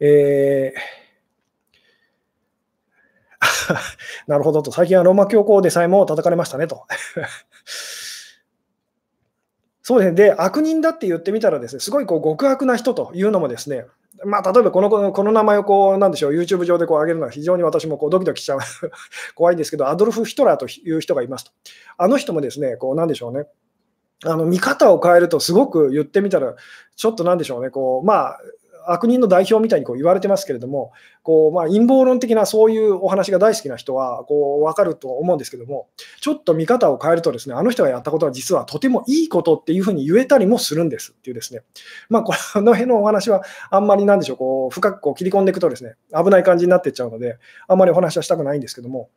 [0.00, 1.06] えー
[4.26, 6.84] なるほどと、最近はローマ教皇でさえも叩かれましたねと。
[9.82, 10.16] そうですね。
[10.16, 13.86] で、悪人だって言ってみたらですね、すごいこう極悪な人というのもですね、
[14.24, 18.58] まあ、例えばこのこの名前をこう、なんでしょう、YouTube 上でこう上げるのは非常に私もこうドキドキしちゃう
[19.36, 21.52] 怖いんですけど、アドルフ・ヒトラーという人がいますと。
[21.98, 23.46] あの人もですね、こうなんでしょうね、
[24.24, 26.54] あの見方を変えると、すごく言ってみたら、
[26.96, 28.40] ちょっとなんでしょうね、こうまあ、
[28.90, 35.88] 悪人の代表みたいにこう言われてますけれども、こうまあ、陰謀論的なそういうお話が大好きな人はこう分かると思うんですけども、
[36.20, 41.62] ちょっと見方を変えると、ですねあの人がやったことは実はとてもいいことっていうふうに言えたりもするんですっていう、ですね、
[42.08, 49.10] まあ、この辺のお話はあんまりなんでしょう、こう深くこう切り込んでいくとですね危ない感じになっていっちゃうので、あんまりお話はしたくないんですけども。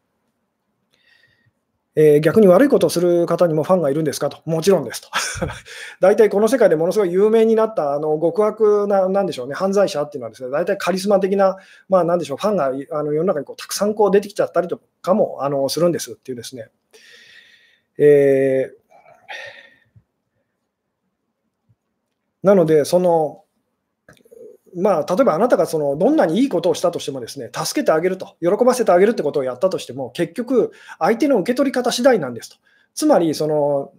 [2.02, 5.10] えー、逆に悪いことをする方にもファンがいるんですかと、もちろんですと。
[6.00, 11.58] 大体この世界でものすごい有名になったあの極悪な、なんでしょうね、犯罪者っていうのはですね、大体カリスマ的な、
[11.90, 16.70] まあ、なんでしょう、ファンがあの世の中にこうたくさんこう出てきちゃったりとかもあのするんですっていうですね。
[17.98, 18.78] えー、
[22.44, 23.44] なので、その、
[24.76, 32.58] まあ、例えばあなたがそのどんなにいいことをしたとしてもですね、助けてあげると、喜ばせてあげるってことをやったとしても、結局、相手の受け取り方次第なんですと。
[32.94, 33.92] つまり、その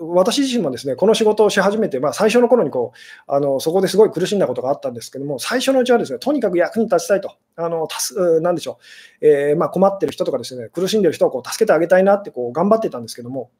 [0.00, 7.88] 私自身もですねこの仕事をし始めて、まあ、最初の頃にこうあのそこですごい苦しんだことがあったんですけども、最初のうちはですねとにかく役に立ちたいと、あの
[8.40, 8.78] なんでしょ
[9.20, 13.50] う、え、ま、困ってる人とかですね苦しんでる人をこう助けてあげたいなってこう頑張ってたんですけども、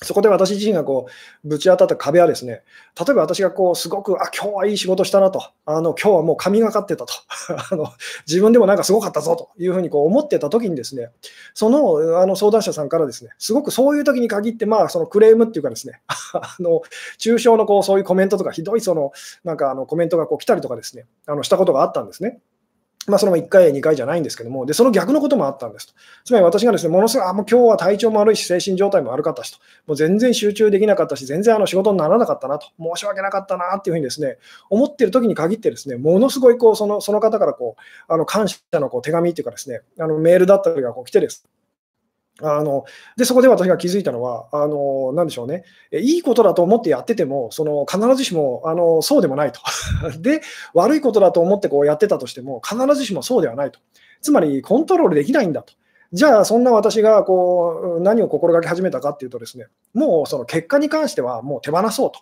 [0.00, 1.06] そこで私自身がこ
[1.44, 2.62] うぶち当たった壁はですね、
[2.98, 7.12] 例えば私がこうすごく、あ、今日はいい仕事したなと、あの今日はもう神がかってたと
[7.72, 7.88] あの、
[8.26, 11.10] 自分でもなんかすごかったぞというふうにこう思ってた時にですね、
[11.52, 16.00] そのあの相談者さんからですね、すごくそういう時に限って、まあそのクレームっていうかですね、
[16.32, 16.82] あの
[17.18, 19.10] 抽象のこうそういうコメントとか、ひどいその
[19.42, 22.38] なんかあのコメントがこう来たりとかですね、あのしたことがあったんですね。
[23.10, 25.94] まあ、その1回、2回じゃないんですけども、でその逆のこともあったんですと。
[26.24, 34.38] つまり私がですね、ものすごい、あ、もう今日は体調も悪いし、精神状態も悪かったしと、もう全然集中できなかったし、全然あの仕事にならなかったなと、申し訳なかったなっていうふうにですね、
[34.70, 41.46] 思ってる時に限ってですね、ものすごいこうそのその方からこうあの感謝のこう手紙っていうかですね、あのメールだったりがこう来てです、
[42.42, 42.84] あの
[43.16, 49.60] でそこで私が気づいたのは、あのなんでしょうね、いいことだと思ってやってても、その必ずしもあのそうでもないと。
[50.20, 50.42] で、
[50.74, 53.80] 悪いことだと思ってこうやってたとしても、必ずしもそうではないと。
[54.20, 55.74] つまり、コントロールできないんだと。
[56.12, 62.20] じゃあ、そんな私がこう何を心がけ始めたかっていうとですね、もうその結果に関してはもう手放そうと。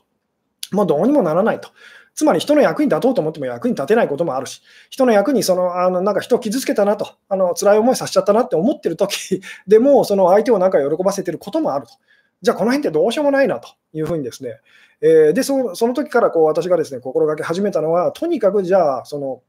[0.73, 1.71] もうどうにもならないと。
[2.17, 11.93] つまり人の役に立とうと思っても役に立てないこともあるし、人の役にそのあのなんか人を傷つけたなと、あの辛い思いさせちゃったなって思ってる時 でも、その相手をなんか喜ばせてることもあると。
[12.41, 14.61] じゃあこの辺ってどうしようもないなというふうにですね、
[15.03, 19.43] えー、でそのその時からこう私がですね心がけ始めたのは、とにかくじゃあ、その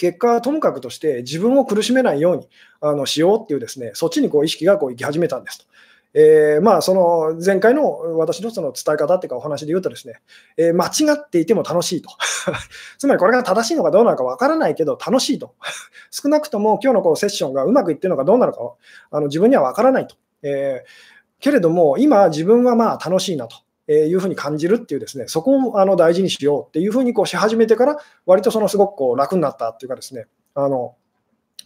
[0.00, 2.48] 結果はともかくとして自分を苦しめないように
[2.80, 5.66] あのしようっていうですね、そっちにこう意識がこう行き始めたんですと。
[6.14, 10.14] えー、まあ、その前回の私のその伝え方っていうかお話で言うとですね、
[10.56, 12.10] えー、間違っていても楽しいと。
[12.98, 15.54] つまりこれが正しいのかどうなのかわからないけど楽しいと。
[16.12, 18.74] 少なくとも今日のこのセッションがうまくいってるのかどうなのか
[19.10, 20.14] あの自分にはわからないと。
[20.42, 23.56] えー、けれども今自分はまあ楽しいなと。
[23.86, 30.24] えいうふうに感じるっていうですね、そこをあの大事にしようっていうふうにこうし始めてから、割とそのすごくこう楽になったっていうかですね、
[30.54, 30.94] あの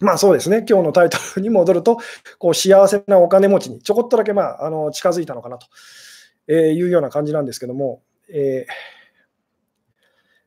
[0.00, 1.98] まあそうですね、今日のタイトルに戻ると、
[2.38, 8.72] こう幸せなお金持ちにちょこっとだけ、まあ、あの近づいたのかなというような感じなんですけども、えー、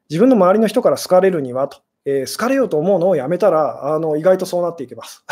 [0.10, 5.26] 自分の周りの人から好かれるにはと、えー、好かれようと思うのをやめたら、あの意外とそうなっていきます。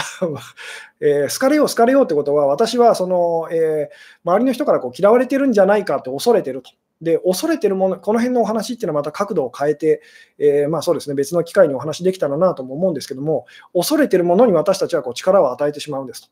[1.00, 3.90] えー、好かれよう、好かれようってことは、私はその、え
[4.26, 6.72] 周りの人からこう嫌われてるんじゃないかって恐れてると。
[7.02, 10.02] で、恐れてるもの、この辺のお話っていうのはまた角度を変えて、
[10.38, 16.30] えー、まあそうですね、別の機会にお話できたらなとも思うんですけども、恐れてるものに私たちはこう力を与えてしまうんです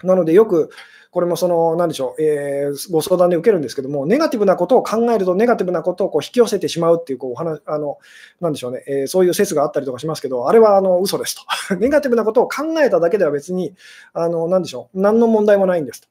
[0.00, 0.06] と。
[0.06, 0.70] なので、よく、
[1.10, 7.98] これもその、なんでしょう、えー、ご相談で受けるんですけども、ネガティブなことを考えると、ネガティブなことをこう引き寄せてしまうっていうこうお話、あの、
[8.40, 11.34] なんでしょうね、えー、そういう説があったりとかしますけど、あれはあの嘘です
[11.68, 11.76] と。
[11.80, 13.74] ネガティブなことを考えただけでは別に、
[14.12, 16.08] あの、なんでしょう、何の問題もないんですと。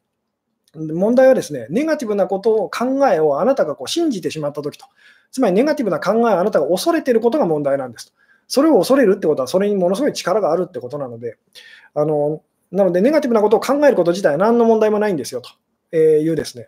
[0.75, 4.85] 問題はですね、ネガティブなことを考えをあなたがこう信じてしまったときと、
[5.31, 8.13] つまりネガティブな考えをあなたが恐れていることが問題なんですと。
[8.47, 11.37] それを恐れるってことは、それにものすごい力があるってことなので、
[11.93, 15.41] あのなので、ネガティブなことを考えること自体は何の問題もないんですよ
[15.91, 16.67] というですね。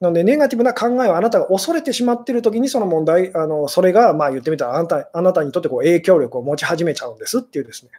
[0.00, 7.90] なので、ネガティブな考えをあなたが恐れてしまっているときに、その問題、あのそれが、まあ言ってみたらあなた、あなたにとってこう影響力を持ち始めちゃうんですっていうですね。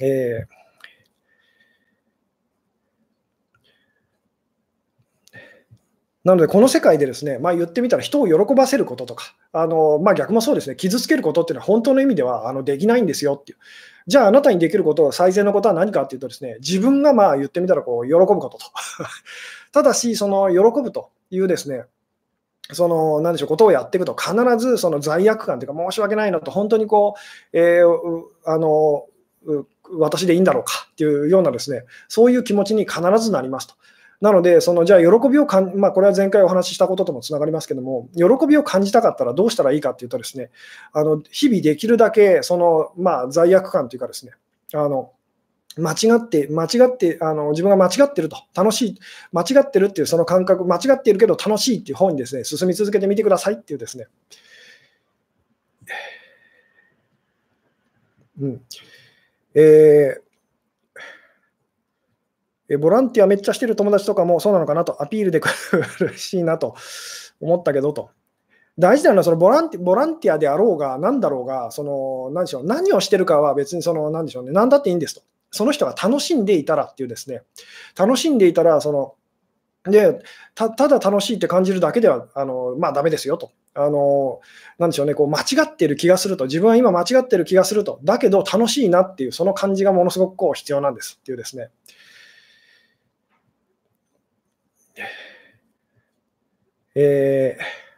[0.00, 0.57] えー
[6.24, 13.58] なので、この世界でですね、まあ、言ってみたら人を喜ばせることとか、あのまあ、逆もそうですね、傷つけることっていうのは本当の意味ではあのできないんですよっていう。
[14.06, 18.58] じゃあ、あなたにできること、最善のことは何かっていうとですね、自分がまあ言ってみたらこう喜ぶことと。
[19.72, 21.84] ただし、その喜ぶというですね、
[22.72, 29.06] その、なんでしょう、ことをやっていくと、必ずその罪悪感というか、申し訳ないなと、本当にこう、えー、あの、
[29.98, 33.74] 私でいいんだろうかっていうようなですね、そういう気持ちに必ずなりますと。
[34.20, 40.50] なので、そのじゃあ、喜びをかん、まあ、これは前回お話ししたことともつながりますけども、喜びを感じたかったらどうしたらいいかっていうとですね、
[40.92, 44.32] あの日々できるだけ、その、まあ、罪悪感というかですね、
[44.74, 45.12] あの
[45.76, 48.98] 間違って、間違って、あの自分が間違ってると、楽しい、
[49.32, 54.08] 間違ってるっていうその感覚、間違っているけど楽しいっていう方にですね、進み続けてみてくださいっていうですね、
[58.40, 58.60] うん。
[59.54, 60.20] えー、
[62.68, 65.50] えボランティアめっちゃしてる友達とかもそうなのかなとアピールで苦
[66.16, 66.74] しいなと
[67.40, 68.10] 思ったけどと。
[68.78, 75.22] 大事なのはそのボランティボランティアであろうが何だろうが、その何でしょう何をしてるかは別にその何でしょうね、何だっていいんですと。
[75.50, 77.42] その人が楽しんでいたらっていうですね、
[77.96, 79.14] 楽しんでいたら、その
[79.90, 80.20] で
[80.54, 83.50] ただ楽しいって感じるだけではあの、まあ、ダメですよと。
[83.74, 84.40] あの
[84.78, 91.70] なんでしょうね、こう間違ってる気がすると、自分は今間違ってる気がすると、だけど楽しいなっていう、その感じがものすごくこう必要なんですっていうですね。
[97.00, 97.88] えー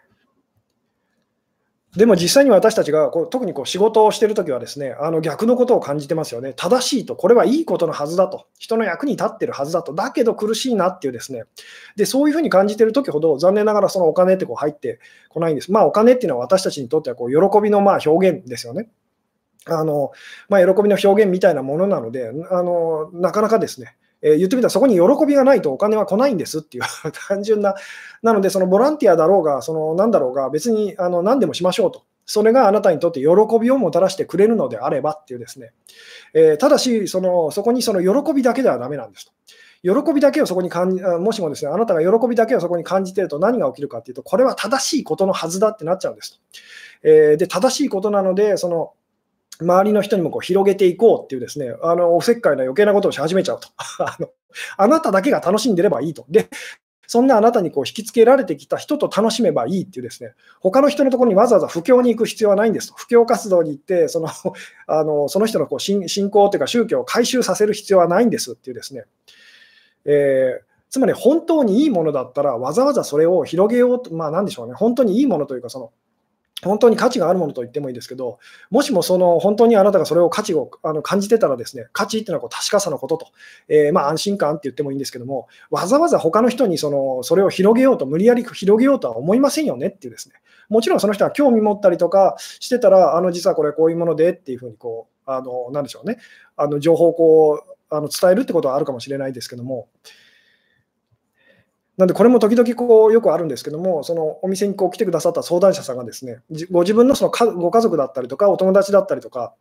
[1.97, 6.53] でも実際に私たちがこう特にこう仕事をしているときはですね、あの逆のことを感じてますよね。
[6.55, 11.43] 正しいと、これはいいことのはずだと、人の役に立ってるはずだと、だけど苦しいなっていうですね、
[11.97, 15.73] でそういうふうに感じているときほど、残念ながらそのお金ってこう入ってこないんです。
[15.73, 18.89] まあお金っていうのは私たちにとってはこう喜びのまあ表現ですよね。
[19.67, 20.13] あの
[20.49, 26.85] まあ、喜びの表現みたいなものなので、あのなかなかですね、えー、言ってみたらそこに喜びがないとお金は来ないんですっていう
[27.29, 27.75] 単純な、
[28.23, 32.03] なので、そのボランティアだろうが、その何だろうが、別にあの何でもしましょうと。
[32.27, 33.27] それがあなたにとって喜
[33.61, 35.73] びをもたらしてくれるのであればっていうですね、
[36.33, 39.33] えー、ただしその、そこにその喜びだけではだめなんですと。
[39.83, 46.39] 喜びだけをそこに感じ、もしもですね、あなたが喜びだけをそこに感じてると何が起きるかというと、これは正しいことのはずだってなっちゃうんですと。
[47.03, 48.93] えー、で、正しいことなので、その、
[49.61, 53.69] 周りの人にもこう広げていこうっていうですね、あのおせっかいな余計なことをし始めちゃうと。
[53.99, 54.31] あの
[54.77, 56.25] あなただけが楽しんでればいいと。
[56.29, 56.49] で、
[57.07, 62.95] そんなあなたにこう引きつけられてきた人と楽しめばいいっていうですね、他の人のところにわざわざ布教に行く必要はないんですと。
[62.95, 64.29] 布教活動に行って、その
[64.87, 69.05] あのその人のこう信仰というか宗教を回収させる必要はないんですっていうですね、
[70.05, 75.93] えー、つまり本当にいいものだったら、わざわざそれを広げようと、まあなんでしょうね、本当にいいものというか、その
[76.65, 83.21] 本当に価値があるものと言ってもいいですけど、もしもその本当にあなたがそれを価値をあの感じてたらですね、価値っていうのはこう確かさのこと。
[83.21, 83.29] と、
[83.69, 90.35] えー、ま安心感って言ってもいいんですけども、わざわざ他の人にそのそれを広げようと、無理やり広げようとは思いませんよねっていうですね、
[90.69, 96.19] もちろんその人は興味持ったりとかしてたら、あの実はこれこういうものでっていうふうにこう、あのなんでしょうね、
[96.57, 99.89] あの情報をこうあの伝えるってことはあるかもしれないですけども、
[102.01, 106.39] なんで、これも時々こうよくあるんですけども、そのお店にこう来てくださった相談者さんがですね、
[106.71, 109.55] ご自分のそのご家族だったりとか、お友達だったりとか、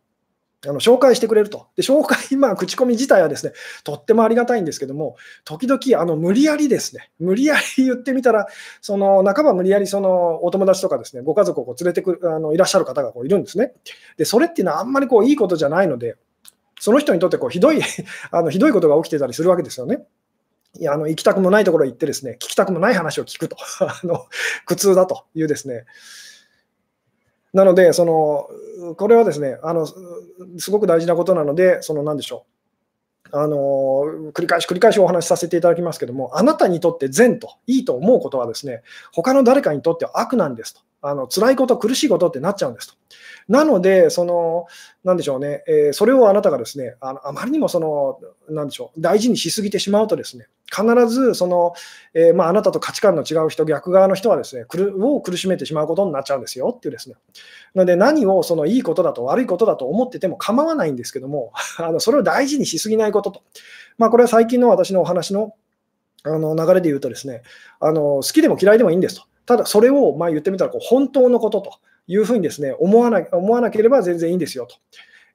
[0.66, 1.68] あの紹介してくれると。
[1.76, 3.52] で、紹介、 まあ、口コミ自体はですね、
[3.84, 8.48] とってもありがたいんですけども、時々、あの、無理やりですね、無理やり言ってみたら、
[8.80, 13.74] その、半ば無理やり、その、お友達とかですね、ご家族をこう連れてくる、あの、いらっしゃる方がこういるんですね。
[14.16, 16.16] で、それっていうのはあんまりこう、いいことじゃないので、
[16.80, 17.82] その人にとってこう、ひどい
[18.32, 20.06] あの、ひどいことが起きてたりするわけですよね。
[20.80, 24.26] いやあの行きたくもないところに行ってですね、聞きたくもない話を聞くと、 あの
[24.66, 25.86] 苦痛だというですね。
[27.54, 28.48] なので、その
[28.96, 29.86] これはですねあの、
[30.58, 32.60] すごく大事なことなので、その何でしょう。
[33.32, 33.58] あの
[34.34, 40.82] 繰り返し繰り返しお話しさせていただきますけども、あなたにとって善といいと思うことはですね、他の誰かにとっては悪なんですと。
[41.02, 42.96] あの辛いこと、苦しいことってなっちゃうんですと。
[43.48, 44.68] なので、その、
[45.04, 51.74] なんでしょうね、えー、それをあなたがですね、あのあまりにもその、なんでしょう、大事にしすぎてしまうとですね、必ずその、
[52.14, 54.66] えー、まあ、あなたと価値観の違う人、逆側の人はですね、
[55.02, 57.16] を苦しめてしまうことになっちゃうんですよっていうですね。
[57.74, 63.42] なので、何をそのいいことだと悪いことだと思ってても構わないんですけども、 あのそれを大事にしすぎないことと。
[63.98, 65.56] まあ、これは最近の私のお話の
[66.24, 67.42] あの流れで言うとですね、
[67.80, 69.24] あの好きでも嫌いでもいいんですと。
[69.50, 74.76] ただ、それをまあ言ってみたらこう本当のことというふうにですね思わな思わなければ全然いいんですよと。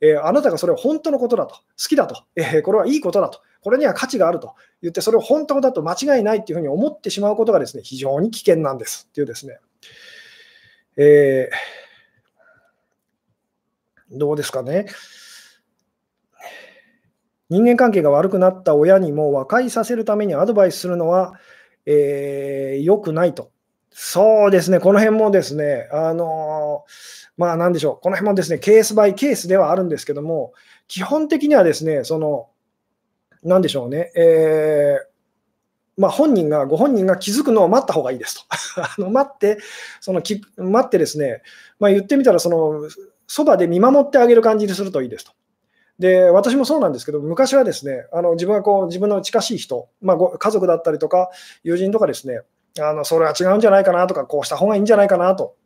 [0.00, 9.58] えー、あなたがそれを本当のことだと、好きだと、 えー、これはいいことだと、これには価値があると言って、それを本当だと間違いないというふうに思ってしまうことがですね非常に危険なんですっていうですね。
[10.96, 14.86] えー、どうですかね。
[17.50, 21.34] 人間関係が悪くなった親にも和解させるためにアドバイスするのは、
[21.84, 23.50] えー、良くないと
[23.96, 26.84] そうですね、この辺もですね、あの
[27.36, 30.52] まあ、なんでしょう、この辺もですね、ケースバイケースではあるんですけども、
[30.88, 32.48] 基本的にはですね、その、
[33.44, 34.98] なんでしょうね、え
[35.96, 38.42] まあ、本人が、ご本人が気づくのを待った方がいいですと。
[38.82, 39.58] あの待って、
[40.00, 41.42] そのき待ってですね、
[41.78, 42.88] まあ、言ってみたら、その、
[43.28, 45.32] そばで見守ってあげる感じにするといいですと。
[46.00, 51.30] で、私もそうなんですけど、昔はですね、あの自分がこう自分の近しい人、まあ、ご家族だったりとか、
[51.62, 52.40] 友人とかですね、
[52.80, 55.56] あのそれは違うんじゃないかなとか、こうした方がいいんじゃないかなと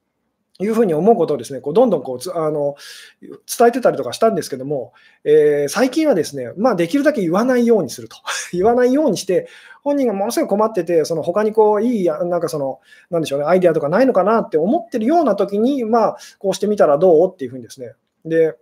[0.60, 2.74] いうふうに思うことをですね、こうどんどんこうあの
[3.20, 4.92] 伝えてたりとかしたんですけども、
[5.24, 8.16] えー、最近はですね、まあ、できるだけ言わないようにすると。
[8.52, 9.48] 言わないようにして、
[9.84, 12.80] 本人がものすごい困ってて、その他にこういい、なんかその、
[13.10, 17.92] なんでしょうね、アイデアとかないのかなって思ってるような時に、まあ、こうしてみたらどうっていうふうにですね。
[18.24, 18.54] で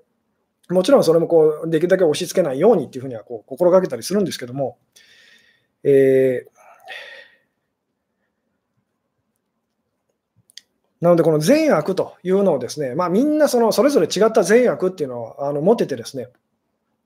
[0.68, 4.78] もちろんそれもこうできるだけ押し付けないようにっていうふうにはこう心がけたりするんですけども、
[5.84, 6.55] えー
[11.00, 16.28] なので、この善悪というのをですね、まあ、みんなそのそれぞれ違った善悪っていうのをあの持っててですね、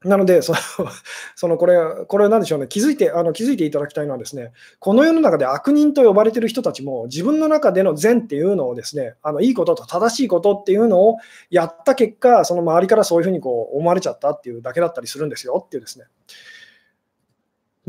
[0.02, 0.58] なので、その
[1.36, 1.76] そのこれ、
[2.06, 11.18] これなんでしょうね、気づいてあの気づいていただきたいのはですね、この世の中で悪人と呼ばれている人たちも、自分の中での善っていうのをですね、あのいいことと正しいことっていうのを
[11.50, 16.06] やった結果、その周りからそういうふうにこう思われちゃったっていうだけだったりするんですよっていうですね。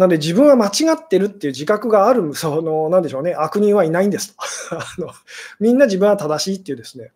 [0.01, 4.43] なので自分は間違ってるっていう自覚がある、その、なんでしょうね、悪人はいないんですと
[4.75, 5.11] あの。
[5.59, 7.11] みんな自分は正しいっていうですね。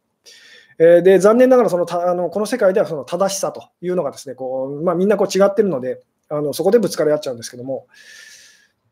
[0.77, 7.88] えー、で残念ながらそのたあのこの世界ではその正しさというのがですねこう、まあ、みんなこう違ってるのであのそこでぶつかり合っちゃうんですけども、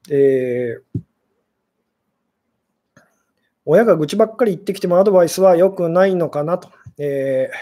[0.10, 1.02] えー、
[3.66, 6.70] 親が愚痴ばっかり言ってきてもアドバイスは良くないのかなと。
[6.98, 7.56] えー、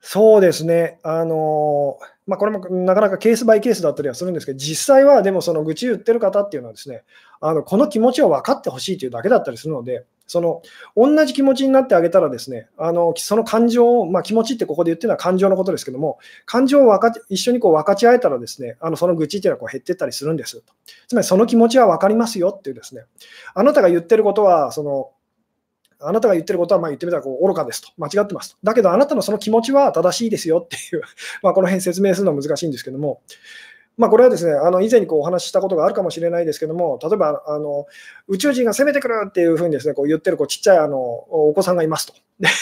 [0.00, 7.02] そうですね、あのーまあ、これもなかなかケースバイケースだったりはするんですけど、実際はでもその愚痴言ってる方っていうのはですね、
[7.40, 10.62] あのこの気持ちを分かってほしいというだけだったりするので、その
[10.96, 20.72] 同じ気持ちになってあげたらですね、あのその感情を、まあ、気持ちってここで言ってるのは感情のことですけども、感情を分か一緒にこう分かち合えたらですね、あのその愚痴っていうのはこう減ってったりするんですと。
[21.08, 23.06] つまりその気持ちは分かりますよっていうですね、
[23.54, 25.10] あなたが言ってることは、その
[26.02, 28.58] あなたが言ってることはまあ言ってみたらこう愚かですと、間違ってますと。
[28.62, 31.02] だけどあなたのその気持ちは正しいですよっていう
[31.42, 33.22] まあこの辺説明するのは難しいんですけども、
[33.96, 37.86] まあ、これはですね、あの以前にこうお話ししたことがあるかもしれないですけども、例えばあの
[38.28, 42.14] 宇宙人が攻めてくるっていうふうにですねこう言ってるこうちっちゃいあのお子さんがいますと。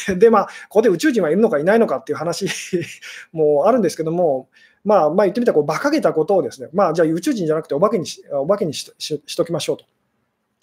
[0.08, 2.48] で、でまあ、ここで宇宙人はいるのかいないのかっていう話
[3.30, 4.48] もあるんですけども、
[4.84, 9.84] まあ、まあ言ってみたらこう馬鹿げたことをですね、まあ、じゃあ宇宙人じゃなくてお化けにしお化けにししときましょうと。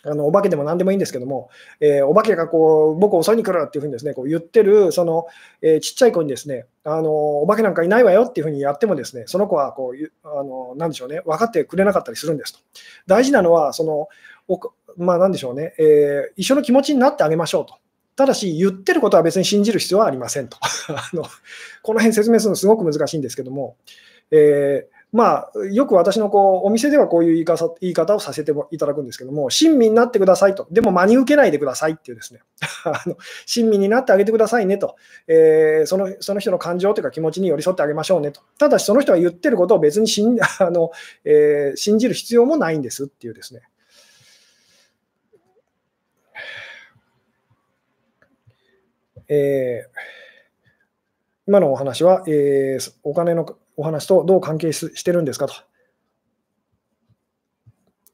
[0.05, 1.49] あのお化けでも何でもいいんですけども、
[1.79, 5.27] えー、お化けがこう僕を襲いに来るっていうふうにですねこう言ってるその、
[5.61, 12.59] えー、ちっちゃい子にですねあのお化けなんかいないわよっていうふうにやってもですねその子はこうあのなでしょうね分かってくれなかったりするんですと。
[13.07, 14.07] 大事なのはその
[14.97, 17.75] まあ、なんでしょうね、え、一緒の気持ちになってあげましょうと。
[18.15, 20.57] ただし、言ってることは別に信じる必要はありませんと。
[20.89, 21.23] あの
[21.81, 23.75] この辺説明するのすごく難しいんですけども、
[24.31, 32.41] えーまあ、よく私のこうお店ではこういう言い方言い方をさせていただくんですけども、親身になってくださいと、でも真に受けないでくださいっていうですね、
[32.83, 34.97] あの親身になってあげてくださいねと、
[35.27, 40.91] えー、そのその人の感情というか気持ちに寄り添ってあげましょうねと、ただしその人が言ってることを別に信 あの、
[41.23, 43.61] えー、信じる必要もないんですっていうですね。
[49.29, 50.15] えー
[51.47, 53.45] 今のお話は、えー、お金の
[53.77, 55.53] お話とどう関係してるんですかと。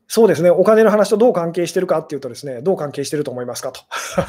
[0.08, 3.80] そうですね、お金の話とどう関係してるかっていうとですね、どう関係してると思いますかと。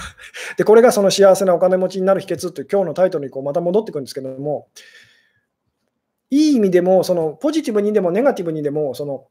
[0.57, 4.69] で、これがその幸せなお金持ちになる秘訣という今日のタイトルにこうまた戻ってくるんですけども、
[6.31, 9.27] いい意味でも、そのポジティブにでもネガティブにでも、その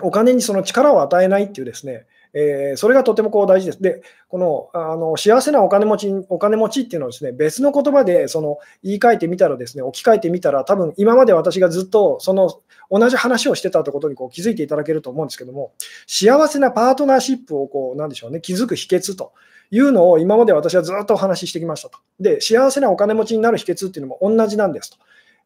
[0.00, 3.80] お金にその力を与えないっていうですね、えー、それがとてもこう大事です。
[3.80, 12.60] で、このあの幸せなお金持ちお金持ちっていうのはですね、別の言葉でその言い換えてみたらですね、置き換えてみたら、多分今まで私がずっとその
[12.90, 15.72] 同じ話をしてたということにこう気づいていただけると思うんですけども、
[16.06, 19.32] 幸せなパートナーシップをこう、なんでしょうね、気づく秘訣と。
[19.70, 21.98] いうのを今まで私はずっとお話ししてきましたと。
[22.20, 24.98] で、幸せなお金持ちになる秘訣っていうのも同じなんですと。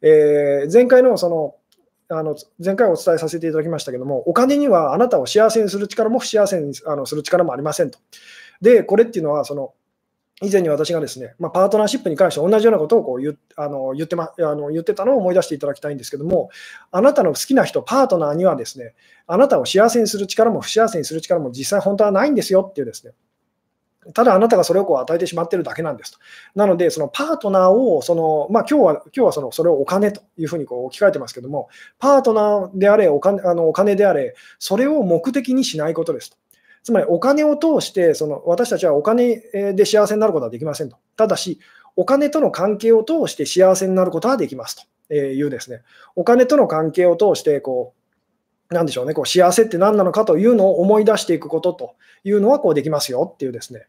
[0.03, 1.55] えー、前回のその
[2.11, 7.99] あの前回お伝えさせていただきましたけども、お金にはあなたを幸せにする力も不幸せにあのする力もありませんと。
[8.61, 9.75] で、これっていうのは、その
[10.41, 16.51] 以前に私がですね、まあ、パートナーシップに関して同じようなことをこう言あの言ってまあの言ってたのを思い出していただきたいんですけども、
[16.93, 18.95] あなたの好きな人、パートナーにはですね、
[19.27, 23.13] あなたを幸せにする力も不幸せにする力も実際本当はないんですよっていうですね、
[24.15, 26.19] ただあなたがそれをこう与えてしまってるだけなんですと。
[26.55, 36.37] なので、そのパートナーをその、まあ、今日は今日はそのそれをお金というふうにこう置き換えてますけども、パートナーであれお金あのお金であれ、それを目的にしないことですと。
[36.83, 39.37] つまりお金を通してその、私たちはお金
[39.75, 40.97] で幸せになることはできませんと。
[41.17, 41.59] ただし、
[41.97, 45.83] お金との関係を通して幸せになることはできますというですね、
[46.15, 47.99] お金との関係を通してこう
[48.71, 53.87] なんでしょうね、こう幸せって何なのかというのを思い出していくことというのはこうできますよっていうですね。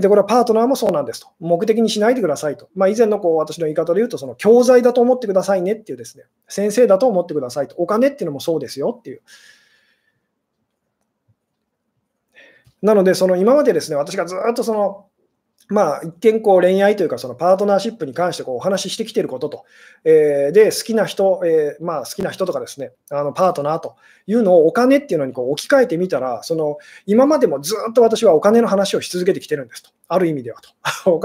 [0.00, 1.28] で、これはパートナーもそうなんですと。
[1.38, 2.70] 目的にしないでくださいと。
[2.74, 7.76] まあ、以前のこう私の言い方で言うと、その教材だと思ってくださいねっていうですね、先生だと思ってくださいと。
[7.76, 9.22] お金っていうのもそうですよっていう。
[12.80, 15.06] なので、その今までですね、私がずっとその
[15.72, 19.64] まあ、一見こう恋愛というか、そのパートナーシップに関してこうお話ししてきていることと、
[20.04, 23.96] えー、で、好きな人、えー、まあ、好きな人とかですね、あのパートナーと
[24.26, 31.20] いうのをお金っていうのにこう置き換えてみたら、その今までもずっと私はお金の話をし続けてきてるんですと、ある意味ではと。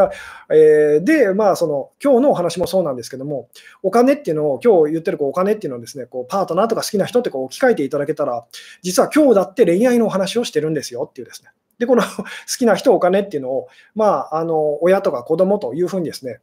[0.54, 3.50] えー、で、まあ、その今日のお話もそうなんですけども、
[3.84, 8.46] お金っていうのを、今日言ってるこうお金っていうのをですね、こうパートナーとか好きな人ってこう置き換えていただけたら、
[8.82, 11.50] 実は今日だって恋愛のお話をしてるんですよっていうですね。
[11.80, 12.24] で、この 好
[12.58, 16.40] きな人、お金っていうのを、まあ、あの親とか子供というふうにですね、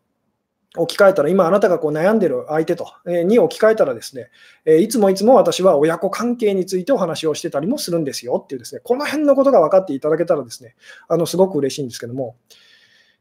[0.77, 4.31] 置き換えたら、今あなたがこう悩んでる相手と、えに置き換えたらですね、
[4.65, 10.75] えいつもいつも私は親子関係についてお話をしてたりもするんですよっていうですね、この辺のことが分かっていただけたらですね、
[11.07, 12.35] あのすごく嬉しいんですけども、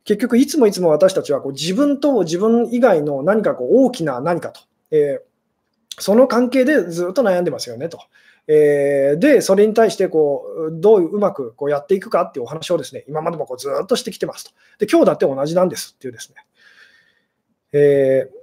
[0.04, 4.62] 結局いつもいつも私たちはこう自分と自分以外の何かこう大きな何かと、
[4.92, 8.00] えー、その関係でずっと悩んでますよねと。
[8.48, 14.52] えー、で、それに対してこうどううまくこうやっていくかっていうお話をですね今までもこうずっとしてきてますと。
[14.80, 16.36] で、今日だって同じなんですっていうですね。
[17.72, 18.34] えー、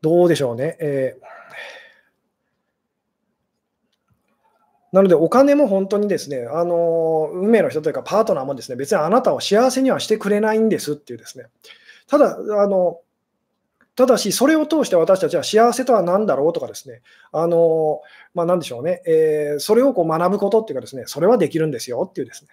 [0.00, 0.76] どうでしょうね。
[0.80, 1.32] えー
[4.92, 11.46] なので、お金も本当にですね、あの運命の人というか、パートナーもですね、別にあなたを幸せにはしてくれないんですっていうですね、
[12.06, 13.00] ただ、あの
[13.94, 18.00] ただし、それを通して私たちは幸せとは何だろうとかですね、あの
[18.34, 22.50] まあ、なんでしょうね、えー、それをこう学ぶことっていうかですね、それはできるんですよっていうですね。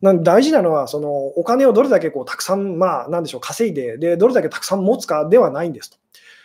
[0.00, 5.98] なん大事なのは、そのお金をどれだけこうたくさん、まあ、なんでしょう、稼いでで、どれだけたくさん持つかではないんですと。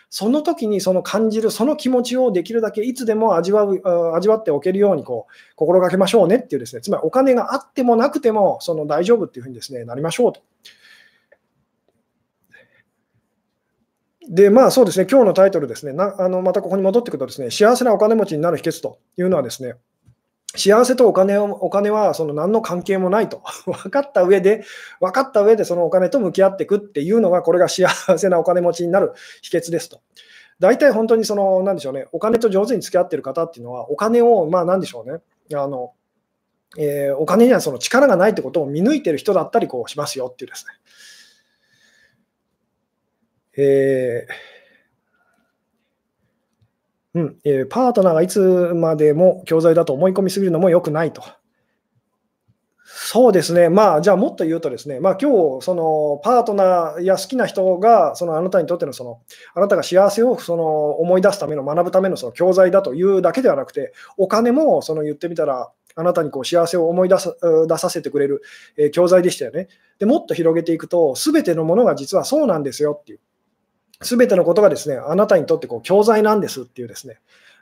[0.08, 3.82] その時にその感じる、その気持ちをできるだけいつでも味わう
[4.14, 10.40] 味わっておけるようにこう心がけましょうねっていうですね、つまりお金があってもなくてもその大丈夫っていうふうにですねなりましょうと。
[14.28, 19.74] で、まあそうですね、今日のタイトルですね、なあのまたここに戻ってくるとですね、幸せなお金持ちになる秘訣というのはですね、
[20.56, 23.42] 幸せとお金お金はその何の関係もないと。
[23.66, 24.64] 分かった上で、
[25.00, 29.12] 分かった上でそのお金と向き合っていくっていうのが、これが幸せなお金持ちになる
[29.42, 30.00] 秘訣ですと。
[30.58, 35.18] 大体本当にその、なんでしょうね、お金と上手に付き合ってる方っていうのは、お金を、まあなんでしょうね、
[35.54, 35.92] あの
[36.78, 40.72] えー、お金にはその力がないってことを見抜いてる人だったりこうしますよっていうですね。
[43.56, 44.56] えー
[47.16, 48.40] うんえー、パートナーがいつ
[48.74, 51.22] までも教材だと思い込みすぎるのも良くないと。
[52.84, 59.20] そうですね、まあ、じゃあもっと言うとですね、まあ今日そのパートナーや好きな人がそのあなたにとってのその
[59.54, 67.34] あなたが幸せをその思い出すための学ぶためのその教材だというだけではなくて、お金もその言ってみたら、あなたにこう幸せを思い出さ
[67.66, 68.42] 出させてくれる、
[68.76, 69.68] え教材でしたよね。
[69.98, 73.20] でもっと広げていくと、すべてのものが実はそうなんですよっていう。
[74.02, 77.18] すべてのことがですね、あなたにとってこう教材なんですっていうですね。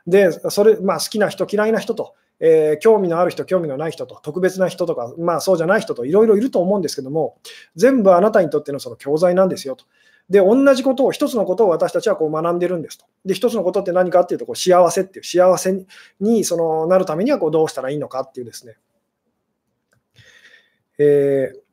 [0.07, 7.39] で、それ、まあ、好きな人、嫌いな人と、えー、興味のある人、興味のない人と、特別な人とか、まあそうじゃない人といろいろいると思うんですけども、
[7.77, 9.85] 全部あなたにとってのその教材なんですよと。
[10.29, 13.05] で、同じことを、一つのことを私たちはこう学んでるんですと。
[13.25, 15.87] で、一つのことって何かっていうと、こう幸せっていう、幸せ
[16.21, 18.77] にそのなるためにはこうどうしたらいいのかっていうですね。
[20.99, 21.64] えー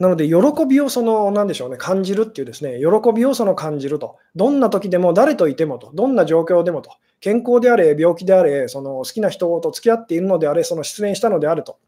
[0.00, 0.34] なので、喜
[0.68, 4.16] びをその、なんでしょうね、感じるっていうですね、喜びをその感じると。
[4.34, 6.90] どんな時でも、誰といてもと、どんな状況でもと、
[7.20, 11.78] 健康であれ、病気であれ、その好きな人と付き合っているのであれ、その失恋したのであると。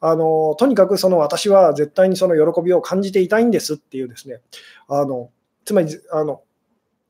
[0.00, 4.40] あのとにかくその私は絶対にその喜びを感じていたいんですっていうですね、
[4.88, 5.30] あの
[5.64, 6.42] つまりあの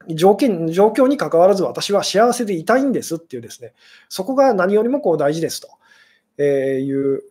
[0.08, 3.72] 条件状況にかかわらず私は幸せでいたいんですっていうですね、
[4.08, 7.22] そこが何よりもこう大事ですという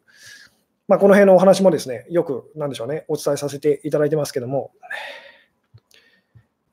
[0.87, 4.71] まあ、この辺のお話もですね、よく、なんでしょうね、お伝えさせていただいてますけども、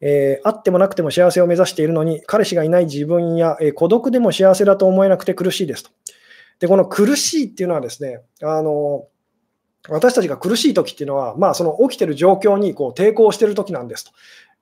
[0.01, 5.91] えー、あってもなくても幸せを目指しているのに、彼氏がいない自分や、えー、孤独でも幸せだと思えなくて苦しいですと。
[6.59, 9.07] で、この苦しいっていうのはですね、あの
[9.89, 14.13] 私たちが苦しい時っていうのは、まあ、その起きてる状況にこう抵抗してる時なんですと。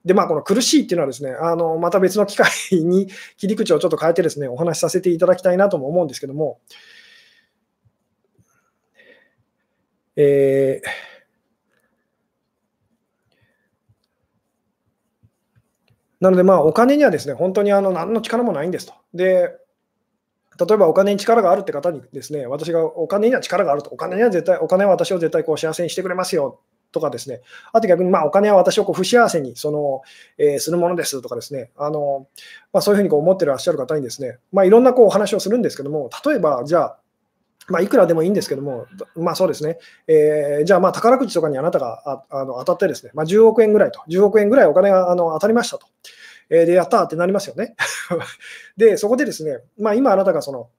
[0.05, 6.59] で、まあ、この苦しいっていうのはですね、あのまた別の機会に切り口をちょっと変えてですね、お話しさせていただきたいなとも思うんですけども、
[10.15, 10.87] えー、
[16.19, 18.93] なので、まあ、お金にはですね、本当にあの何の力もないんですと。
[19.13, 19.57] で、
[20.59, 26.59] 例えばお金に力があるって方にですね、私がお金には力があると、お金には絶対、お金は私を絶対こう幸せにしてくれますよ。
[26.91, 27.41] とかですね、
[27.71, 30.01] あと逆に、まあ、お金は私をこう不幸せにその、
[30.37, 32.27] えー、するものですとかですね、あの
[32.73, 36.97] まあ、そういうふうにこう思ってらっしゃる方にですね、まあ、いろんなこうお話をするんですけども、例えば、じゃあ、
[37.71, 45.87] まあ、いくらでもいいんですけども、まあそうですね、えー、じゃあまあ宝くじとかにあなたがあの当たってですね、まあ、10億円ぐらいと、10億円ぐらいお金があの当たりましたと。
[46.51, 47.75] えー、で、やったってなりますよね。
[48.77, 50.69] で、そこでですね、まあ、今あなたがその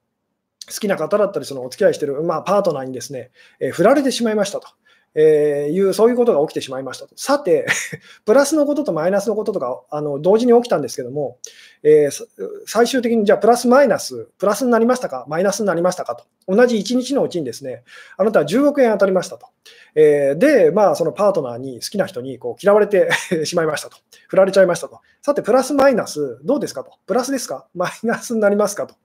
[0.67, 4.67] 好きな方だったり、そのお付き合いしてる、まあ、パートナーにですね、えー、振られてしまいましたと。
[5.15, 7.13] えー、いう、そういうことが起きてしまいましたと。
[7.17, 7.65] さて、
[8.25, 11.37] プラスのこととマイナスのこととかあの同時に起きたんですけども、
[11.83, 12.25] えー、
[12.65, 16.15] 最終的にじゃあプラスマイナス、プラスになりましたか、マイナスになりましたか？
[16.15, 16.25] と。
[16.47, 17.83] 同じ1日のうちにですね、
[18.17, 19.47] あなたは10億円当たりましたと。
[19.95, 23.09] えー、で、まあ、そのパートナーに、好きな人にこう嫌われて
[23.45, 23.97] しまいましたと。
[24.27, 24.99] 振られちゃいましたと。
[25.21, 26.91] さて、プラスマイナス、どうですかと。
[27.05, 27.67] プラスですか？
[27.75, 28.95] マイナスになりますかと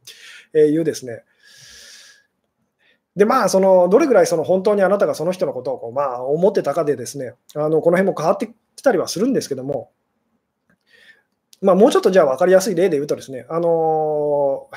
[0.55, 1.25] えいうですね、
[3.19, 9.91] で、まあ、そのどれぐらいその本当にあなたがその人のことをこう、まあ、思ってたかでですね、あのこの辺も変わってきたりはするんですけども、
[11.61, 14.71] まあ、もうちょっとじゃあ分かりやすい例で言うとですね、あの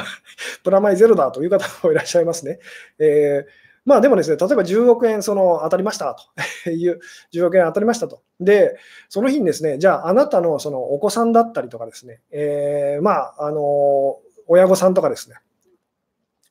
[0.64, 2.60] プラマイゼロだという方もいらっしゃいますね。
[2.98, 3.50] えー、
[3.84, 6.16] まあでもですね、例えば10億円その当たりました
[6.64, 6.98] と いう、
[7.34, 8.22] 10億円当たりましたと。
[8.40, 8.74] で、
[9.10, 15.36] その日にですね、じゃああなたのそのお子さんだったりとかですね、えー、まあ、あの親御さんとかですね、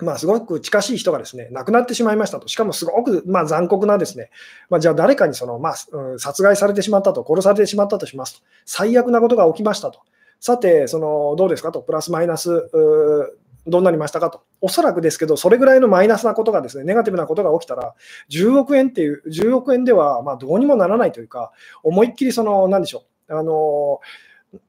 [0.02, 4.30] まあ、すごく近しい人がですね亡くなってしまいましたと、しかもすごくまあ残酷なですね、
[4.70, 5.76] まあ、じゃあ誰かにその、まあ、
[6.18, 10.00] 殺害されてしまったと、殺されてしまったとしますと、最悪なことが起きましたと、
[10.40, 12.70] さて、そのどうですかと、プラスマイナス、
[13.68, 17.94] どうなりましたかと、おそらくですけど、それぐらいのマイナスなことがですね、ネガティブなことが起きたら、
[18.30, 21.52] 10億円っていう、10億円ではまどうにもならないというか、
[21.84, 24.00] 思いっきりその、なんでしょう、あの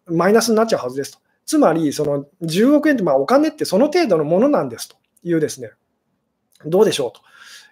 [0.07, 1.19] マイナスになっちゃうはずですと。
[1.47, 4.97] つまり、その10億円って、まあ、お金ってその程度のものなんですと。
[5.23, 5.73] いうですね、
[6.67, 7.21] どうでしょうと。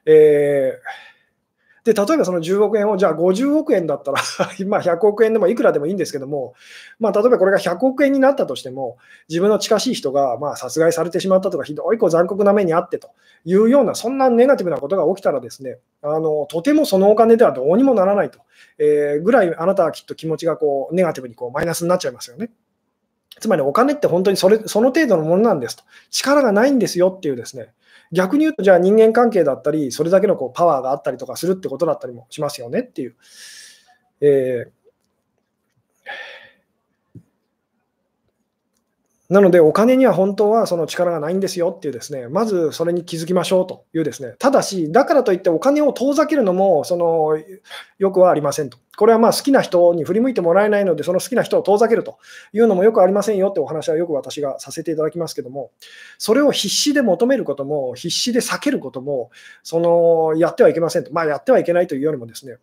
[0.06, 4.20] えー、で例えばその10億円を、じゃあ50億円だったら
[4.66, 6.54] まあ100億円でもいくらでもいいんですけども、
[6.98, 8.98] まあ、例えばこれが100億円になったとしても、
[9.28, 13.10] 自分の近しい人がまあ殺害されてしまったとか、ひどいこう残酷な目にあってと
[13.44, 18.40] いうような、そんなネガティブなことが起きたらですね、あのとてもそのお金ではどうにもならないと、
[18.78, 22.50] えー、ぐらい、あなたはきっと気持ちがこうネガティブにこうマイナスになっちゃいますよね。
[23.40, 25.84] つまりお金って本当にそれその程度のものなんですと。
[26.10, 27.72] 力がないんですよっていうですね。
[28.12, 33.16] 逆に言うと、じゃあ人間関係だったり、それだけのこうパワーがあったりとかするってことだったりもしますよねっていう。
[34.20, 34.79] えー
[39.30, 47.38] なので、お金には本当はその力がないんですよっていうですね、まずそれに気づきましょうというですね、ただし、だからといってお金を遠ざけるのもその
[47.98, 48.78] よくはありませんと。
[48.96, 52.18] これはまあ好きな人に振り向いてもらえないので、その好きな人を遠ざけると
[52.52, 55.70] いうのもよくありませんよってお話はよく私がさせていただきますけども、
[56.18, 59.30] それを必死で求めることも、必死で避けることも、
[59.62, 61.12] そのやってはいけませんと。
[61.12, 62.56] まあ、やってはいけないというよりもですね、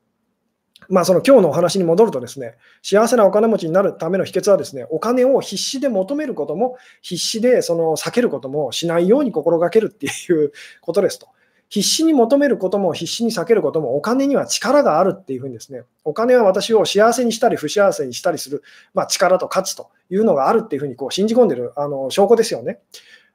[0.90, 11.28] まあ、その今日のお話に戻るとですね、幸せなお金持ちになるための秘訣はですね、お金を必死で求めることも、必死でその避けることもしないように心がけるっていうことですと。
[11.70, 18.64] 必死に求めることも必死に避けることもお金には力があるっていうふうにですね、お金は私を幸せにしたり不幸せにしたりする、
[18.94, 22.80] まあ、力と価値というのがあるっていうふうにこう信じ込んでるあの証拠ですよね。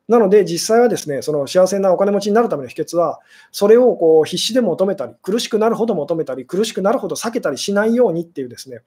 [0.08, 8.82] なので、実際はですね、その幸せなお金持ちになるための秘訣は、それをこう必死で求めたり、苦しくなるほど求めたり、苦しくなるほど避けたりしないようにっていうですね、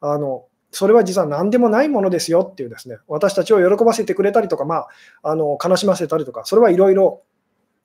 [0.00, 4.86] あのそれは実は何でもないものですよっていうですね、私たちを喜ばせてくれたりとか、ま
[5.22, 7.22] あ、あの悲しませたりとか、それはいろいろ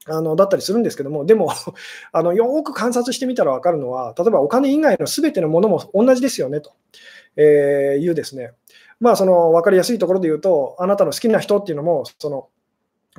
[0.05, 1.51] あのだったりするんですけども、でも
[2.11, 6.71] あの、よく観察してみたら分かるのは、例えばお金以外のすべてのものも同じですよねと、
[7.37, 8.51] えー、いうですね、
[8.99, 12.49] まあ、その分かりやすいところで言うと、あなたの好きな人っていうのも、その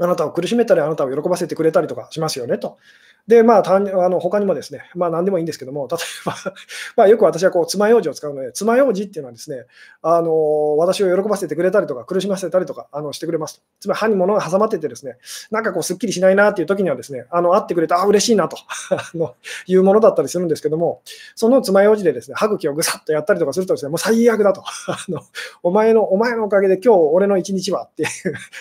[0.01, 2.79] あなたを苦しめたり、あなたを喜ばせてくれたりとかしますよねと。
[3.27, 6.35] で、まあ、あの他にもですね、まあ、何でもいいんですけども、例えば
[6.97, 9.65] まあ、よく私はこう爪楊枝を使うので、爪楊枝っていうのはですね、
[10.03, 13.63] あの私を喜ばせてくれたりとか、苦しませたりとかあのしてくれます。
[13.81, 15.17] つまり歯に物が挟まっててですね、
[15.51, 18.59] なんかこう、すっきりしないなっていう時にはですね、あの会ってくれて、あ、嬉しいなと
[19.17, 19.35] の
[19.67, 21.01] いうものだったりするんですけども、
[21.35, 24.63] その爪楊枝でですね、歯茎をぐさっとやったりとかするとですね、もう最悪だと。
[24.89, 25.23] あの
[25.63, 28.09] お前の、お前のおかげで今日俺の一日はっていう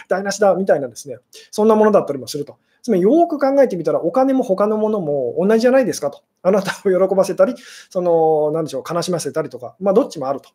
[0.08, 1.18] 台無しだみたいなですね、
[1.52, 2.56] そんなものだったりもすると。
[2.84, 6.22] つまりよく考えてみたら、お金も他のものも同じじゃないですかと。
[6.42, 7.56] あなたを喜ばせたり、
[7.90, 10.50] その、なんでしょう、悲しませたりとか、まあ、どっちもあると。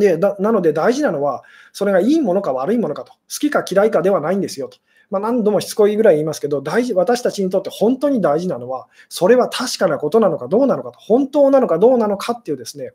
[0.00, 1.42] でなので大事なのは、
[1.74, 4.78] それがいいものか悪いものかと、好きか嫌いかではないんですよと。
[5.10, 12.92] まあ、何度もしつこいぐらい言いますけど、大事私たちにとって本当に大事なのは、それは確かなことなのかどうなのかと、本当なのかどうなのかっていうですね、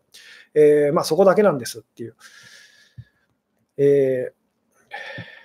[0.55, 2.15] えー、まあ、そこだけなんですっていう。
[3.77, 5.36] えー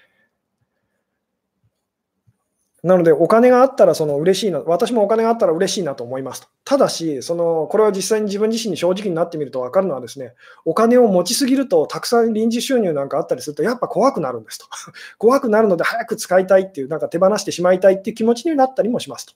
[2.82, 6.48] なので、お金があったらその嬉しいな、私もお金があったら嬉しいなと思いますと。
[6.64, 14.66] ただし、そのこれは実際に自分自身に正直になってみると分かるのはですね、お金を持ちすぎると、たくさん臨時収入なんかあったりすると、やっぱ怖くなるんですと。
[15.18, 19.34] 怖くなるので、早く使いたいっていう、なんか手放してしまいたいっていう気持ちになったりもしますと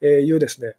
[0.00, 0.74] えいうですね、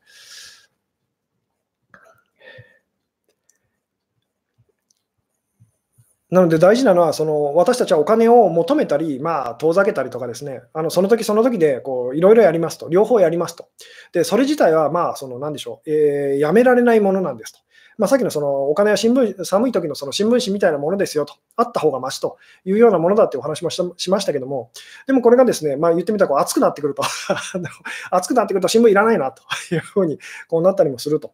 [6.30, 13.69] なので大事なのは、その私たちはお金を求めたり、まあ、遠ざけたりとかですね、あのその時その時でこういろいろやりますと、両方やりますと。
[14.11, 17.59] で、それ自体は、まあ、その何でしょう、えー、やめられないものなんですと。
[17.97, 22.38] まあ、さっきのそのお金は新聞寒い時のその新聞紙みたいなものですよと、あった方がましと。
[22.65, 24.71] いうようなものだってお話もしましたけども、
[25.07, 27.03] でもこれがですね、まあ、言ってみたらこう熱くなってくると。
[28.11, 29.41] 熱くなってくると新聞いらないなと。
[29.73, 31.32] いうふうにこうなったりもすると。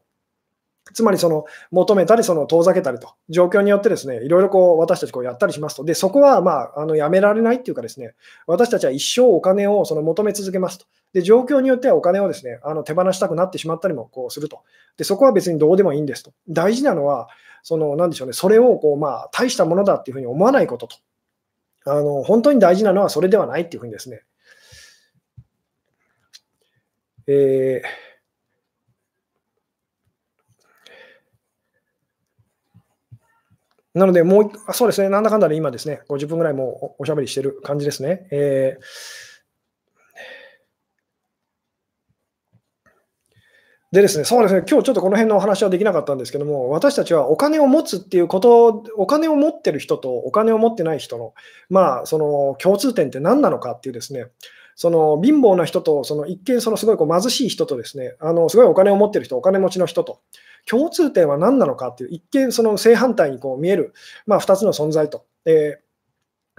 [0.93, 8.13] つまりその求めたりその遠ざけたりと、状況によってですねいろいろこう私たちこうやったりしますと、でそこはまああのやめられないっていうか、ですね
[8.47, 14.61] 私たちは一生お金をその求め続けますと、で状況によってはお金をですねあの手放したくなってしまったりもこうすると。
[14.97, 17.27] で、そこは別にどうでもいいんですと、大事なのは、
[17.63, 20.97] そのなんでしょうね、それをこう、まあ、大したものだっていうふうに思わないことと、
[21.85, 24.21] あの本当に大事なのはそれではないっていうふうにですね。
[27.27, 28.02] えー
[33.93, 38.27] なので、もう、そうですね、なんだかんだで今ですね、50分ぐらいもうおしゃべりしてる感じですね。
[38.31, 38.83] えー、
[43.91, 51.35] でですね、そうですね、今日ちょっとこの辺のお話はできなかったんですけども、私たちはお金を持つっていうこと、お金を持ってる人とお金を持ってない人の、
[51.69, 54.25] まあ、その共通点って何なのかっていうですね、
[54.75, 60.21] その貧乏な人と、その一見そのすごいこう貧しい人とですね、あのすごいお金を持ってる人、お金持ちの人と、
[60.65, 63.93] 共通点は何なのかっていう、一見その正反対にこう見える、
[64.25, 65.25] まあ、2つの存在と。
[65.45, 65.79] え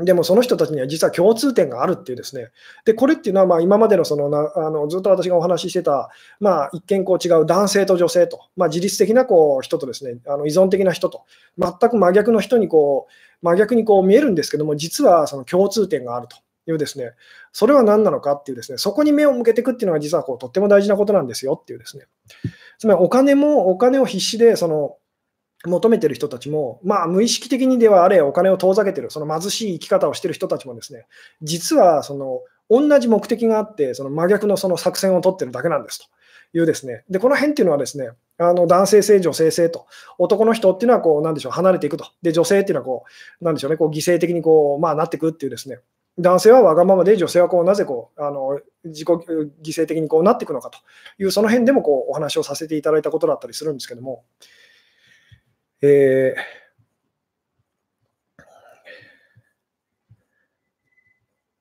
[0.01, 2.49] ー、でもその人たちには実は共通点があるっていうですね、
[2.85, 6.11] でこれっていうのはまあ今までのそのなあのずっと私がお話ししてた、
[6.41, 11.25] まあ、一見こう違う男性と女性と、まあ、自律的なこう人とですねあの依存的な人と、
[11.59, 13.13] 全く真逆の人にこう
[13.45, 16.37] 真逆にこう見えるんですけども、実はその共通点があると。
[16.67, 17.13] いうですね、
[17.53, 22.07] それは何なのかっていうですね、そこに目を向けていくっていうのが実はこうとっても大事なことなんですよっていうですね。
[22.79, 24.97] つまりお金も、お金を必死でその
[25.67, 31.07] 求めてる人たちも、まあ、無意識的にではあれ、お金を遠ざけてる、その貧しい生き方をしてる人たちもですね、
[31.43, 32.41] 実はその
[32.71, 36.07] 同じ目的があって、その真逆のその作戦を取ってるだけなんですと。
[36.57, 39.87] いうですね、でこの辺っていうのはですね、あの男性性、女性性と、
[40.19, 43.05] 男の人っていうのはこう、なんでしょう、離れていくと、で女性っていうのはこ
[43.41, 45.81] う、なんでしょうね、こう犠牲的にこう、まあ、なっていくっていうですね、
[46.19, 50.79] 男性はわがままで、女性はこうなぜこうあの自己犠牲的にこうなっていくのかと
[51.19, 54.25] いう、その辺でもこうお話をさせていただいたことだったりするんですけども、
[55.83, 56.41] えー、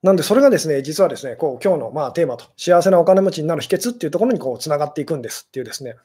[0.04, 5.96] なんで、それがですね、実はですね、こう今日のまあテーマと、幸せなお金持ちになる秘訣っていうところにこうつながっていくんですっていうですね、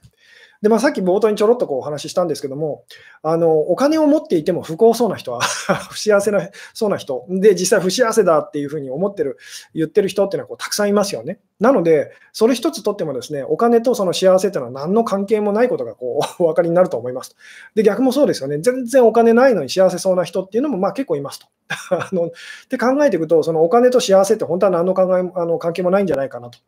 [0.62, 2.84] で、まあ、さっき冒頭にちょろっとこうお話ししたんですけども、
[3.24, 5.42] あのお金を持っていても不幸そうな人は
[5.90, 9.38] 不幸せなそうな人で、実際不幸せだっていうふうに思ってる、
[9.74, 11.40] 言ってる人っていうのはこうたくさんいますよね。
[11.60, 17.36] なので、それ一つとってもですね、お金とその幸せっていうのは何の関係もないことがこう お分かりになると思います。
[17.76, 18.60] で、逆もそうですよね。
[18.60, 21.48] 全然お金ないのに幸せそうな人っていうのもまあ結構いますと。
[21.92, 22.32] あのっ
[22.70, 26.60] て考えていくと、そのお金と幸せって本当は何の考えあの関係もないんじゃないかなと。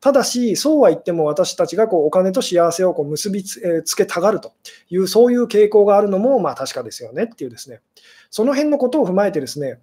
[0.00, 4.52] ただし、そうは言っても私たちがこうお金と幸せをこう結びつけたがると
[4.90, 7.80] いう、そういう傾向があるのもまあ確かですよねっていうですね、
[8.30, 9.78] その辺のことを踏まえてですね、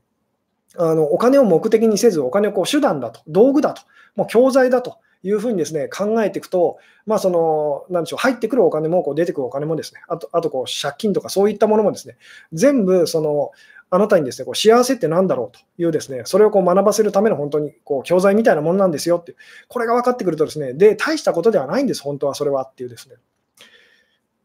[0.78, 3.82] あのお金を目的にせず、お金をこう手段だと、道具だと、
[4.16, 12.18] もう教材だというふうにですね考えていくと、まあ、そのなんでしょう入ってくるお金もこう出てくるお金もですね、あとあとこう借金とかそういったものもですね、
[12.54, 13.52] 全部その
[13.90, 19.36] あなたにですね、こう幸せって何だろうというですね、それをこう学ばせるための本当にこう教材みたいなものなんですよって
[19.70, 23.16] これが分かってくるとですね、で、大したことではないんです、本当はそれはっていうですね。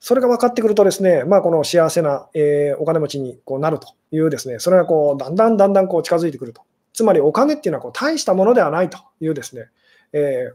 [0.05, 6.63] それが分かってくるとですね、まあ、この幸せな、えー、お金持ちにこうなるというですね、それがこうだんだんだんだんこう近づいてくると。
[6.93, 9.69] つまりお金っていうのはこう大したものではないというですね、
[10.13, 10.51] え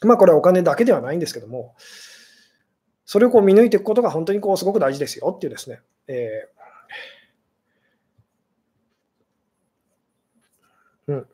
[0.00, 1.74] ー、まあ、これはお金だけではないんですけども、
[3.04, 11.26] それをこう見抜いていくことが本当にこうすごく大事ですよっていうですね、えーうん。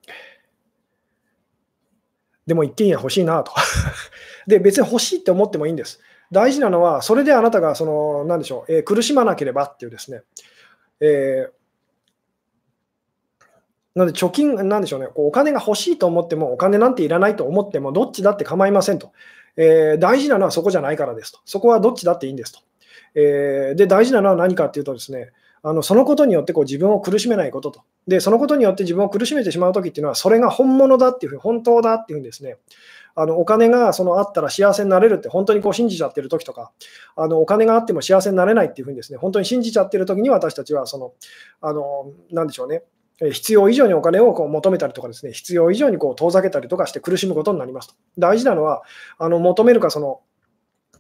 [2.46, 3.52] でも一軒家欲しいなと。
[4.48, 6.00] で、別に欲しいって思ってもいいんです。
[6.30, 10.22] 大事なのは、それであなたがその、なんでしょう、えー、苦しまなければっていうですね、
[11.00, 11.60] えー
[13.94, 19.12] なので貯金、なんでしょうね、こうお金が欲しいと思っても、お金なんていらないと思っても、どっちだって構いませんと、
[19.56, 21.40] えー、大事なのはそこじゃないからですと。
[21.44, 22.60] そこはどっちだっていいんですと。
[23.14, 25.30] えー、で、大事なのは何かっていうとですね、
[25.62, 27.82] あのそのことによってこう自分を苦しめないことと。
[28.06, 32.56] で、そのことによって自分を苦しめてしまうときっていうのは、それが本物だっていうふうに、本当だっていうふうにですね、
[33.14, 36.72] あのお金がそのあったら幸せになれるって本当にこう信じちゃってるときとか、
[37.16, 41.12] あのお金があっても幸せになれないっていうふうにですね、本当に信じちゃってるときに私たちはその、
[41.60, 42.82] あの、なんでしょうね、
[43.30, 47.94] 必要以上にお金をこう求めたりとかですね、必要以上にこう遠ざけたりとかして苦しむことになりますと。
[48.18, 48.82] 大事なのは、
[49.18, 50.20] あの求めるかその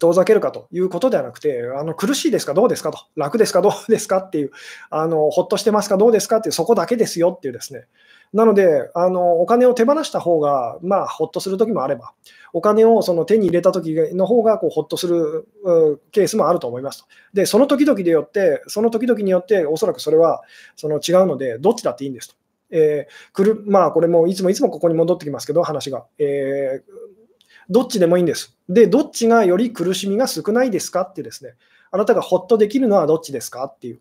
[0.00, 4.50] 遠ざけるかということではなくて、あの苦しいですか、どうですかと、楽ですか、どうですかっていう、
[4.90, 7.86] あのほっとしてますか、どうですかっていう、そこだけですよっていうですね。
[8.32, 12.12] なので、あのお金を手放した方が、まあ、ほっとするときもあれば、
[12.52, 15.48] お金をその手に入れたときの方がこうほっとする
[16.12, 17.08] ケースもあると思いますと。
[17.32, 20.42] で、その時々でよって、その時々によって、おそらくそれは
[20.76, 22.34] その違うので、どっちだっていいんですと。
[22.72, 26.04] えー、くるまあ、これもいつもいつもここに戻ってきますけど、話が。
[26.18, 27.10] えー
[27.70, 28.58] どっちでもいいんです。
[28.68, 31.54] で、どっちがより苦しみが少ないですかってですね、
[31.92, 34.00] あなたがほっとできるのはどっちですかっていう。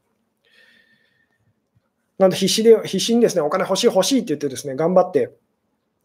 [2.19, 5.31] なんで必死で、必死にですね、お金欲しい欲しいって言ってですね、頑張って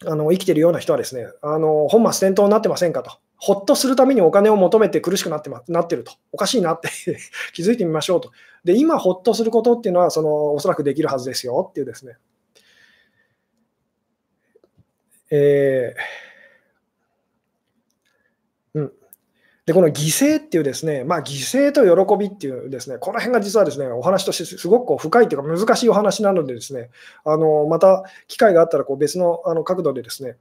[0.07, 3.13] あの生きてるような人はですね、あの本末転倒になってませんかと。
[3.37, 6.13] ほっとするためにお金を求めて苦しくなって,、ま、なってると。
[6.33, 6.89] おかしいなって
[7.53, 8.31] 気づいてみましょうと。
[8.65, 12.17] で、今ほっとすることっていうのは、そのおそらくできるはずですよっていうですね。
[15.31, 16.34] えー
[19.67, 26.91] で、この犠牲っていうですね、まあ、犠牲と喜びっていうですね、この辺が実はですね、お話としてすごくこう深いというか難しいお話なのでですね、
[27.25, 30.37] あのまた機会があったらこう別のあの角度でですね、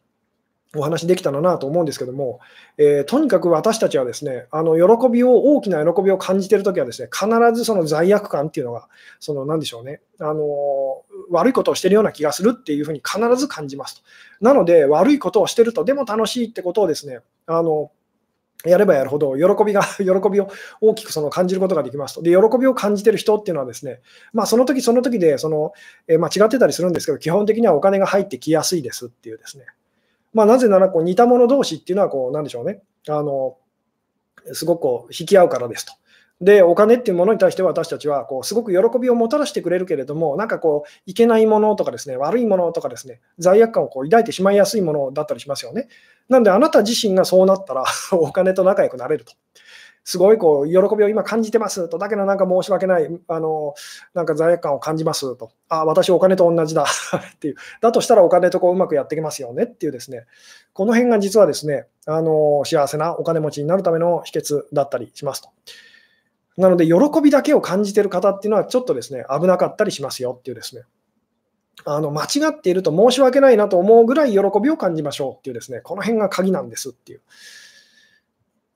[0.76, 2.40] お話できたらなと思うんですけども、
[2.78, 14.02] えー、とにかく私たちはですね、あの喜びを、大きな喜びを感じているときはですね、必ずその罪悪感っていうのが、その何でしょうね、あの悪いことをしているような気がするっていうふうに必ず感じますと。
[14.42, 17.92] なので、悪いことをしてると、でも楽しいってことをですね、あの
[18.66, 20.50] やればやるほど、喜びが、 喜びを
[20.82, 22.22] 大きくその感じることができますと。
[22.22, 24.02] で、喜びを感じてる人っていうのはですね、
[24.32, 25.74] まあ、その時その時で、その、
[26.08, 29.66] えまあ、違ってたりするんですけど、基本的にはお金が入ってきやすいですっていうですね。
[30.34, 32.82] まあ、なぜなら、こう、似た者同士っていうのは、こう、なんでしょうね。
[33.08, 33.58] あの、
[34.52, 35.94] すごくこう引き合うからですと。
[36.44, 45.88] で、お金っていうものに対して私たちはこうすごく喜びをもたらしてくれるけれども、なんかこう、いけないものとかですね、悪いものとかですね、罪悪感をこう抱いてしまいやすいものだったりしますよね。
[46.28, 49.34] なんで、あなた自身がそうなったら お金と仲良くなれると。
[50.06, 53.74] すごいこう喜びを今感じてますと、だけどなんか申し訳ない、あの
[54.14, 56.84] なんか罪悪感を感じますと、あ、私お金と同じだ
[57.36, 60.26] っていう、だとしたらお金とこううまくやっていきますよねっていうですね、
[60.74, 65.50] この辺が実はですね、あの幸せなお金持ちになるための秘訣だったりしますと。
[66.58, 70.84] なので、喜びだけを感じている方っていうのは、ちょっとですね、危なかったりしますよっていうですね、
[71.86, 77.22] あの間違っていると申し訳ないなと思うぐらい喜びを感じましょうっていうですね、この辺が鍵なんですっていう。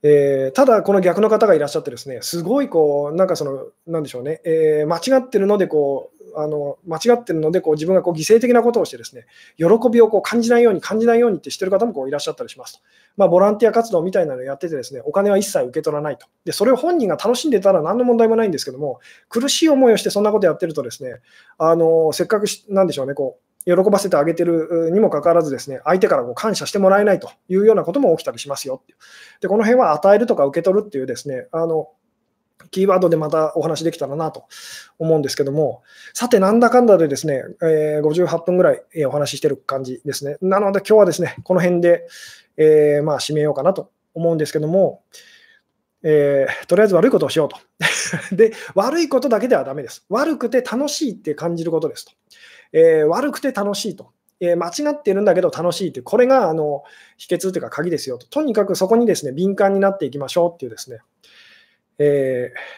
[0.03, 9.25] えー、ただ、この逆の方がいらっしゃってですね、すごいこう、なんかその、なんでしょうね、えー、間違ってるのでこう、あの間違ってるのでこう自分がこう犠牲的なことをしてですね
[9.57, 12.79] 喜びをこう感じないように感じないようにってしてる方もこういらっしゃったりしますと、
[13.17, 21.15] まあ、ボランティア活動みたいなのをやっててですねお金は一切受け取らないとでそれを本人が楽しんでたら何の問題もないんですけども苦しい思いをしてそんなことやってるとですね
[21.57, 28.95] あのせっかくなんでしょうねこう喜ばせてあげてるにもかかわらずですね、相手からこう感謝してもらえないというようなことも起きたりしますよって。
[29.41, 31.89] で、この辺は与えるとか受け取るっていうですね、あの
[32.72, 34.45] キーワードでまたお話できたらなと
[34.99, 35.84] 思うんですけども、
[36.14, 40.38] さて、なんだかんだでですね、え、58分ぐらいお話ししてる感じですね。
[40.41, 42.08] なので、今日はですね、この辺で、
[42.58, 45.03] え、まあ、締めようかなと思うんですけども、
[46.03, 47.58] えー、とりあえず悪いことをしようと。
[48.36, 50.05] で、悪いことだけではだめです。
[50.10, 52.12] 悪くて楽しいって感じることですと。
[52.74, 54.12] えー、悪くて楽しいと。
[54.39, 56.84] え間違ってるんだけど楽しいという、これがあの
[57.18, 58.28] 秘訣というか鍵ですよと。
[58.28, 60.99] とにかくそこにですね、敏感になっていきましょうっていうですね、
[62.00, 62.78] えー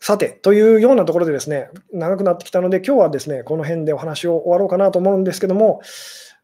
[0.00, 5.80] さて、というようなところでですね、長くなってきたので、今日はですね、この辺でお話を終わろうかなと思うんですけども、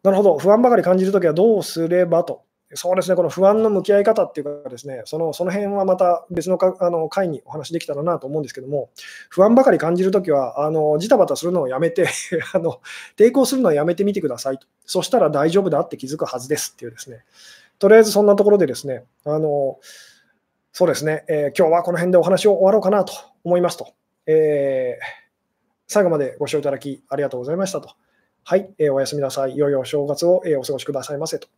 [0.02, 2.42] なるほど、不安ばかり感じるときはどうすればと。
[2.74, 8.90] そうですね、この不安の向き合い方っていうかですね、そのその辺はまた別のかあの回にお話できたらなと思うんですけども、
[9.28, 12.06] 不安ばかり感じるときは、あのジタバタするのをやめて
[12.54, 12.80] あの、
[13.16, 14.66] 抵抗するのをやめてみてくださいと。
[14.86, 17.24] そしたら大丈夫だって気づくはずですっていうですね、
[17.80, 19.78] とりあえずそんなところでですね、あの
[20.72, 23.12] そうですね、えー、今日はこの辺でお話を終わろうかなと
[23.42, 23.88] 思いますと。
[24.26, 25.04] えー、
[25.88, 27.90] 最後までご視聴いただきありがとうございましたと。
[28.44, 29.56] はい、えー、おやすみなさい。
[29.56, 31.48] 良いお正月を、えお過ごしくださいませと。